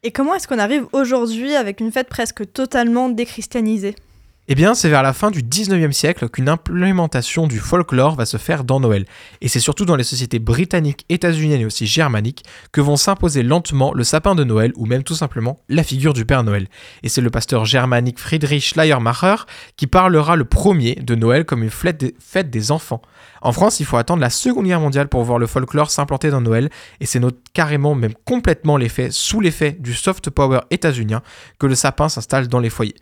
Et 0.06 0.12
comment 0.12 0.36
est-ce 0.36 0.50
qu'on 0.50 0.60
arrive 0.60 0.86
aujourd'hui 0.92 1.56
avec 1.56 1.80
une 1.80 1.92
fête 1.92 2.10
presque 2.10 2.52
totalement 2.52 3.08
déchristianisée? 3.08 3.96
Eh 4.50 4.56
bien, 4.56 4.74
c'est 4.74 4.90
vers 4.90 5.04
la 5.04 5.14
fin 5.14 5.32
du 5.32 5.42
19e 5.42 5.94
siècle 5.94 6.28
qu'une 6.28 6.50
implémentation 6.50 7.48
du 7.48 7.60
folklore 7.60 8.16
va 8.16 8.26
se 8.26 8.36
faire 8.36 8.66
dans 8.66 8.82
Noël. 8.82 9.06
Et 9.40 9.48
c'est 9.48 9.62
surtout 9.62 9.86
dans 9.86 9.96
les 9.96 10.04
sociétés 10.04 10.40
britanniques, 10.40 11.06
états-uniennes 11.08 11.62
et 11.62 11.66
aussi 11.66 11.88
germaniques 11.88 12.44
que 12.74 12.82
vont 12.82 12.98
s'imposer 12.98 13.42
lentement 13.42 13.94
le 13.94 14.04
sapin 14.04 14.36
de 14.36 14.44
Noël 14.44 14.74
ou 14.76 14.86
même 14.86 15.04
tout 15.04 15.16
simplement 15.16 15.60
la 15.70 15.82
figure 15.82 16.12
du 16.12 16.26
Père 16.26 16.44
Noël. 16.44 16.68
Et 17.04 17.10
c'est 17.10 17.22
le 17.22 17.30
pasteur 17.30 17.64
germanique 17.64 18.20
Friedrich 18.20 18.66
Schleiermacher 18.66 19.46
qui 19.78 19.88
parlera 19.88 20.36
le 20.36 20.44
premier 20.44 20.96
de 20.96 21.16
Noël 21.16 21.46
comme 21.46 21.64
une 21.64 21.70
fête 21.70 22.50
des 22.50 22.72
enfants. 22.72 23.02
En 23.42 23.54
France, 23.54 23.80
il 23.80 23.86
faut 23.86 23.98
attendre 23.98 24.22
la 24.22 24.30
Seconde 24.30 24.66
Guerre 24.66 24.82
mondiale 24.82 25.08
pour 25.08 25.24
voir 25.24 25.40
le 25.40 25.48
folklore 25.48 25.90
s'implanter 25.90 26.30
dans 26.30 26.42
Noël, 26.42 26.70
et 27.02 27.06
c'est 27.06 27.22
carrément, 27.54 27.94
même 27.94 28.14
complètement 28.26 28.78
l'effet, 28.78 29.10
sous 29.12 29.42
l'effet 29.42 29.74
du 29.74 29.94
soft 29.94 30.30
power 30.30 30.62
états-unien, 30.72 31.22
que 31.60 31.68
le 31.68 31.76
sapin 31.76 32.08
s'installe 32.08 32.48
dans 32.48 32.60
les 32.60 32.70
foyers 32.70 32.96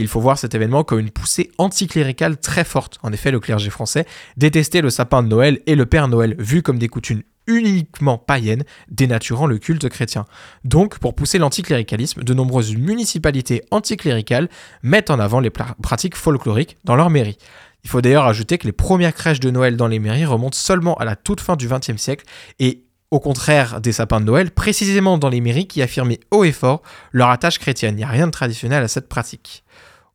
il 0.00 0.08
faut 0.08 0.20
voir 0.20 0.38
cet 0.38 0.54
événement 0.54 0.84
comme 0.84 1.00
une 1.00 1.10
poussée 1.10 1.50
anticléricale 1.58 2.38
très 2.38 2.64
forte. 2.64 2.98
En 3.02 3.12
effet, 3.12 3.30
le 3.30 3.40
clergé 3.40 3.70
français 3.70 4.06
détestait 4.36 4.80
le 4.80 4.90
sapin 4.90 5.22
de 5.22 5.28
Noël 5.28 5.60
et 5.66 5.74
le 5.74 5.86
Père 5.86 6.08
Noël, 6.08 6.34
vu 6.38 6.62
comme 6.62 6.78
des 6.78 6.88
coutumes 6.88 7.22
uniquement 7.46 8.18
païennes, 8.18 8.64
dénaturant 8.90 9.46
le 9.46 9.58
culte 9.58 9.88
chrétien. 9.88 10.26
Donc, 10.64 10.98
pour 10.98 11.14
pousser 11.14 11.38
l'anticléricalisme, 11.38 12.22
de 12.22 12.34
nombreuses 12.34 12.76
municipalités 12.76 13.62
anticléricales 13.70 14.48
mettent 14.82 15.10
en 15.10 15.18
avant 15.18 15.40
les 15.40 15.50
pratiques 15.50 16.16
folkloriques 16.16 16.76
dans 16.84 16.94
leurs 16.94 17.10
mairies. 17.10 17.38
Il 17.84 17.90
faut 17.90 18.00
d'ailleurs 18.00 18.26
ajouter 18.26 18.58
que 18.58 18.66
les 18.66 18.72
premières 18.72 19.14
crèches 19.14 19.40
de 19.40 19.50
Noël 19.50 19.76
dans 19.76 19.88
les 19.88 19.98
mairies 19.98 20.26
remontent 20.26 20.56
seulement 20.56 20.94
à 20.96 21.04
la 21.04 21.16
toute 21.16 21.40
fin 21.40 21.56
du 21.56 21.68
XXe 21.68 21.96
siècle 21.96 22.26
et 22.58 22.84
au 23.10 23.20
contraire 23.20 23.80
des 23.80 23.92
sapins 23.92 24.20
de 24.20 24.26
Noël, 24.26 24.50
précisément 24.50 25.16
dans 25.16 25.30
les 25.30 25.40
mairies 25.40 25.66
qui 25.66 25.80
affirmaient 25.80 26.20
haut 26.30 26.44
et 26.44 26.52
fort 26.52 26.82
leur 27.12 27.30
attache 27.30 27.58
chrétienne. 27.58 27.94
Il 27.94 27.98
n'y 27.98 28.04
a 28.04 28.08
rien 28.08 28.26
de 28.26 28.32
traditionnel 28.32 28.82
à 28.82 28.88
cette 28.88 29.08
pratique. 29.08 29.64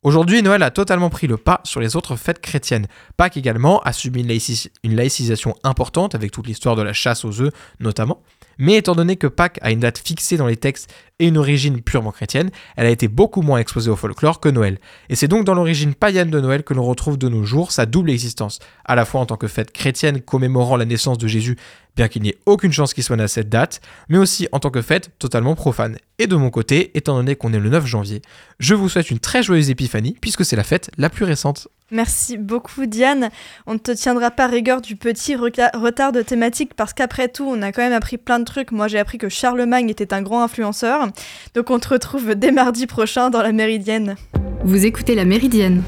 Aujourd'hui, 0.03 0.43
Noël 0.43 0.61
a 0.63 0.69
totalement 0.69 1.09
pris 1.09 1.27
le 1.27 1.37
pas 1.37 1.61
sur 1.63 1.79
les 1.79 1.95
autres 1.95 2.17
fêtes 2.17 2.41
chrétiennes. 2.41 2.87
Pâques 3.15 3.37
également 3.37 3.79
a 3.83 3.93
subi 3.93 4.19
une, 4.19 4.95
laïcisation 4.95 5.55
importante 5.63 6.13
avec 6.13 6.31
toute 6.31 6.45
l'histoire 6.45 6.75
de 6.75 6.81
la 6.81 6.91
chasse 6.91 7.23
aux 7.23 7.39
œufs 7.39 7.53
notamment. 7.79 8.21
Mais 8.57 8.75
étant 8.75 8.95
donné 8.95 9.15
que 9.15 9.27
Pâques 9.27 9.59
a 9.61 9.71
une 9.71 9.79
date 9.79 9.97
fixée 9.97 10.37
dans 10.37 10.47
les 10.47 10.57
textes 10.57 10.93
et 11.19 11.27
une 11.27 11.37
origine 11.37 11.81
purement 11.81 12.11
chrétienne, 12.11 12.49
elle 12.75 12.85
a 12.85 12.89
été 12.89 13.07
beaucoup 13.07 13.41
moins 13.41 13.59
exposée 13.59 13.89
au 13.89 13.95
folklore 13.95 14.39
que 14.39 14.49
Noël. 14.49 14.79
Et 15.09 15.15
c'est 15.15 15.27
donc 15.27 15.45
dans 15.45 15.53
l'origine 15.53 15.93
païenne 15.93 16.29
de 16.29 16.39
Noël 16.39 16.63
que 16.63 16.73
l'on 16.73 16.83
retrouve 16.83 17.17
de 17.17 17.29
nos 17.29 17.43
jours 17.43 17.71
sa 17.71 17.85
double 17.85 18.09
existence, 18.11 18.59
à 18.85 18.95
la 18.95 19.05
fois 19.05 19.21
en 19.21 19.25
tant 19.25 19.37
que 19.37 19.47
fête 19.47 19.71
chrétienne 19.71 20.21
commémorant 20.21 20.77
la 20.77 20.85
naissance 20.85 21.17
de 21.17 21.27
Jésus, 21.27 21.57
bien 21.95 22.07
qu'il 22.07 22.23
n'y 22.23 22.29
ait 22.29 22.37
aucune 22.45 22.71
chance 22.71 22.93
qu'il 22.93 23.03
soit 23.03 23.19
à 23.19 23.27
cette 23.27 23.49
date, 23.49 23.81
mais 24.09 24.17
aussi 24.17 24.47
en 24.51 24.59
tant 24.59 24.69
que 24.69 24.81
fête 24.81 25.11
totalement 25.19 25.55
profane. 25.55 25.97
Et 26.19 26.27
de 26.27 26.35
mon 26.35 26.49
côté, 26.49 26.91
étant 26.97 27.15
donné 27.15 27.35
qu'on 27.35 27.53
est 27.53 27.59
le 27.59 27.69
9 27.69 27.85
janvier, 27.85 28.21
je 28.59 28.75
vous 28.75 28.89
souhaite 28.89 29.11
une 29.11 29.19
très 29.19 29.43
joyeuse 29.43 29.69
épiphanie, 29.69 30.15
puisque 30.19 30.45
c'est 30.45 30.55
la 30.55 30.63
fête 30.63 30.89
la 30.97 31.09
plus 31.09 31.25
récente. 31.25 31.67
Merci 31.93 32.37
beaucoup 32.37 32.87
Diane. 32.87 33.29
On 33.67 33.73
ne 33.73 33.77
te 33.77 33.91
tiendra 33.91 34.31
pas 34.31 34.47
rigueur 34.47 34.81
du 34.81 34.95
petit 34.95 35.35
retard 35.35 36.11
de 36.11 36.23
thématique 36.23 36.73
parce 36.73 36.91
qu'après 36.91 37.27
tout, 37.27 37.45
on 37.47 37.61
a 37.61 37.71
quand 37.71 37.83
même 37.83 37.93
appris 37.93 38.17
plein 38.17 38.39
de 38.39 38.45
trucs. 38.45 38.71
Moi, 38.71 38.87
j'ai 38.87 38.97
appris 38.97 39.19
que 39.19 39.29
Charlemagne 39.29 39.89
était 39.89 40.11
un 40.11 40.23
grand 40.23 40.43
influenceur. 40.43 41.07
Donc 41.53 41.69
on 41.69 41.77
te 41.77 41.89
retrouve 41.89 42.33
dès 42.33 42.51
mardi 42.51 42.87
prochain 42.87 43.29
dans 43.29 43.43
la 43.43 43.51
Méridienne. 43.51 44.15
Vous 44.63 44.87
écoutez 44.87 45.13
la 45.13 45.25
Méridienne 45.25 45.83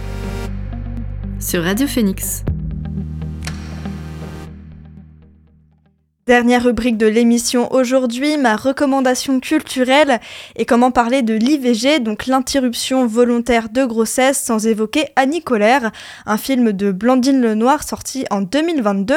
sur 1.39 1.63
Radio 1.63 1.87
Phoenix. 1.87 2.45
Dernière 6.27 6.63
rubrique 6.63 6.97
de 6.97 7.05
l'émission 7.05 7.71
aujourd'hui, 7.71 8.37
ma 8.37 8.55
recommandation 8.55 9.39
culturelle 9.39 10.19
et 10.55 10.65
comment 10.65 10.89
parler 10.89 11.21
de 11.21 11.35
l'IVG, 11.35 11.99
donc 11.99 12.25
l'interruption 12.25 13.05
volontaire 13.05 13.69
de 13.69 13.85
grossesse 13.85 14.41
sans 14.41 14.65
évoquer 14.65 15.05
Annie 15.17 15.43
Colère, 15.43 15.91
un 16.25 16.37
film 16.37 16.71
de 16.71 16.91
Blandine 16.91 17.39
Lenoir 17.39 17.83
sorti 17.83 18.25
en 18.31 18.41
2022. 18.41 19.13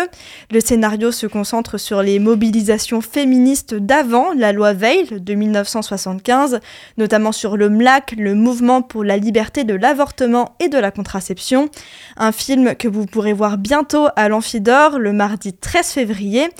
Le 0.51 0.61
scénario 0.61 1.11
se 1.11 1.27
concentre 1.27 1.79
sur 1.79 2.03
les 2.03 2.19
mobilisations 2.19 3.01
féministes 3.01 3.75
d'avant 3.75 4.35
la 4.35 4.53
loi 4.53 4.75
Veil 4.75 5.07
de 5.19 5.33
1975, 5.33 6.61
notamment 6.99 7.33
sur 7.33 7.57
le 7.57 7.71
MLAC, 7.71 8.17
le 8.19 8.35
mouvement 8.35 8.83
pour 8.83 9.03
la 9.03 9.17
liberté 9.17 9.65
de 9.65 9.73
l'avortement 9.73 10.57
et 10.61 10.69
de 10.69 10.77
la 10.77 10.91
contraception. 10.91 11.71
Un 12.19 12.33
film 12.33 12.75
que 12.75 12.87
vous 12.87 13.07
pourrez 13.07 13.33
voir 13.33 13.57
bientôt 13.57 14.09
à 14.15 14.29
l'Amphidor 14.29 14.99
le 14.99 15.15
mardi 15.15 15.55
13 15.55 15.87
février 15.87 16.51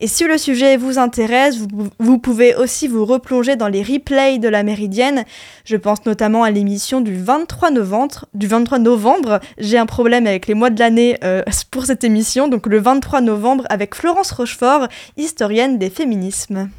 et 0.00 0.06
si 0.06 0.24
le 0.24 0.38
sujet 0.38 0.76
vous 0.76 0.98
intéresse, 0.98 1.58
vous, 1.98 2.18
pouvez 2.18 2.54
aussi 2.54 2.88
vous 2.88 3.04
replonger 3.04 3.56
dans 3.56 3.68
les 3.68 3.82
replays 3.82 4.38
de 4.38 4.48
la 4.48 4.62
Méridienne. 4.62 5.24
Je 5.64 5.76
pense 5.76 6.06
notamment 6.06 6.44
à 6.44 6.50
l'émission 6.50 7.00
du 7.00 7.16
23 7.16 7.70
novembre. 7.70 8.26
Du 8.34 8.46
23 8.46 8.78
novembre, 8.78 9.40
j'ai 9.58 9.78
un 9.78 9.86
problème 9.86 10.26
avec 10.26 10.46
les 10.46 10.54
mois 10.54 10.70
de 10.70 10.78
l'année 10.78 11.18
euh, 11.24 11.42
pour 11.70 11.86
cette 11.86 12.04
émission, 12.04 12.48
donc 12.48 12.66
le 12.66 12.78
23 12.78 13.20
novembre 13.20 13.64
avec 13.70 13.94
Florence 13.94 14.30
Rochefort, 14.30 14.88
historienne 15.16 15.78
des 15.78 15.90
féminismes. 15.90 16.70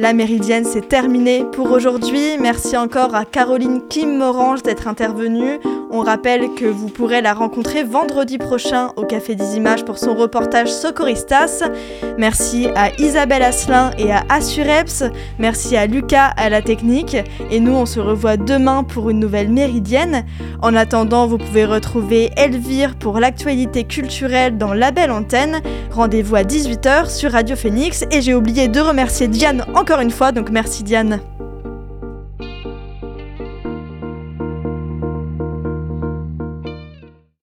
La 0.00 0.14
Méridienne, 0.14 0.64
c'est 0.64 0.88
terminé 0.88 1.44
pour 1.52 1.70
aujourd'hui. 1.72 2.38
Merci 2.40 2.74
encore 2.74 3.14
à 3.14 3.26
Caroline 3.26 3.82
Kim 3.90 4.16
Morange 4.16 4.62
d'être 4.62 4.88
intervenue. 4.88 5.60
On 5.90 6.00
rappelle 6.00 6.54
que 6.54 6.64
vous 6.64 6.88
pourrez 6.88 7.20
la 7.20 7.34
rencontrer 7.34 7.84
vendredi 7.84 8.38
prochain 8.38 8.92
au 8.96 9.02
Café 9.02 9.34
des 9.34 9.56
Images 9.56 9.84
pour 9.84 9.98
son 9.98 10.14
reportage 10.14 10.72
Socoristas. 10.72 11.68
Merci 12.16 12.68
à 12.76 12.90
Isabelle 12.98 13.42
Asselin 13.42 13.90
et 13.98 14.10
à 14.10 14.24
Assureps. 14.30 15.02
Merci 15.38 15.76
à 15.76 15.86
Lucas 15.86 16.32
à 16.36 16.48
la 16.48 16.62
technique. 16.62 17.18
Et 17.50 17.60
nous, 17.60 17.72
on 17.72 17.84
se 17.84 18.00
revoit 18.00 18.38
demain 18.38 18.84
pour 18.84 19.10
une 19.10 19.18
nouvelle 19.18 19.50
Méridienne. 19.50 20.24
En 20.62 20.74
attendant, 20.76 21.26
vous 21.26 21.38
pouvez 21.38 21.66
retrouver 21.66 22.30
Elvire 22.36 22.94
pour 22.94 23.20
l'actualité 23.20 23.84
culturelle 23.84 24.56
dans 24.56 24.72
La 24.72 24.92
Belle 24.92 25.10
Antenne. 25.10 25.60
Rendez-vous 25.90 26.36
à 26.36 26.42
18h 26.42 27.10
sur 27.10 27.32
Radio 27.32 27.54
Phoenix. 27.54 28.06
Et 28.10 28.22
j'ai 28.22 28.32
oublié 28.32 28.68
de 28.68 28.80
remercier 28.80 29.28
Diane 29.28 29.66
encore 29.90 30.02
une 30.02 30.12
fois, 30.12 30.30
donc 30.30 30.50
merci 30.50 30.84
Diane. 30.84 31.18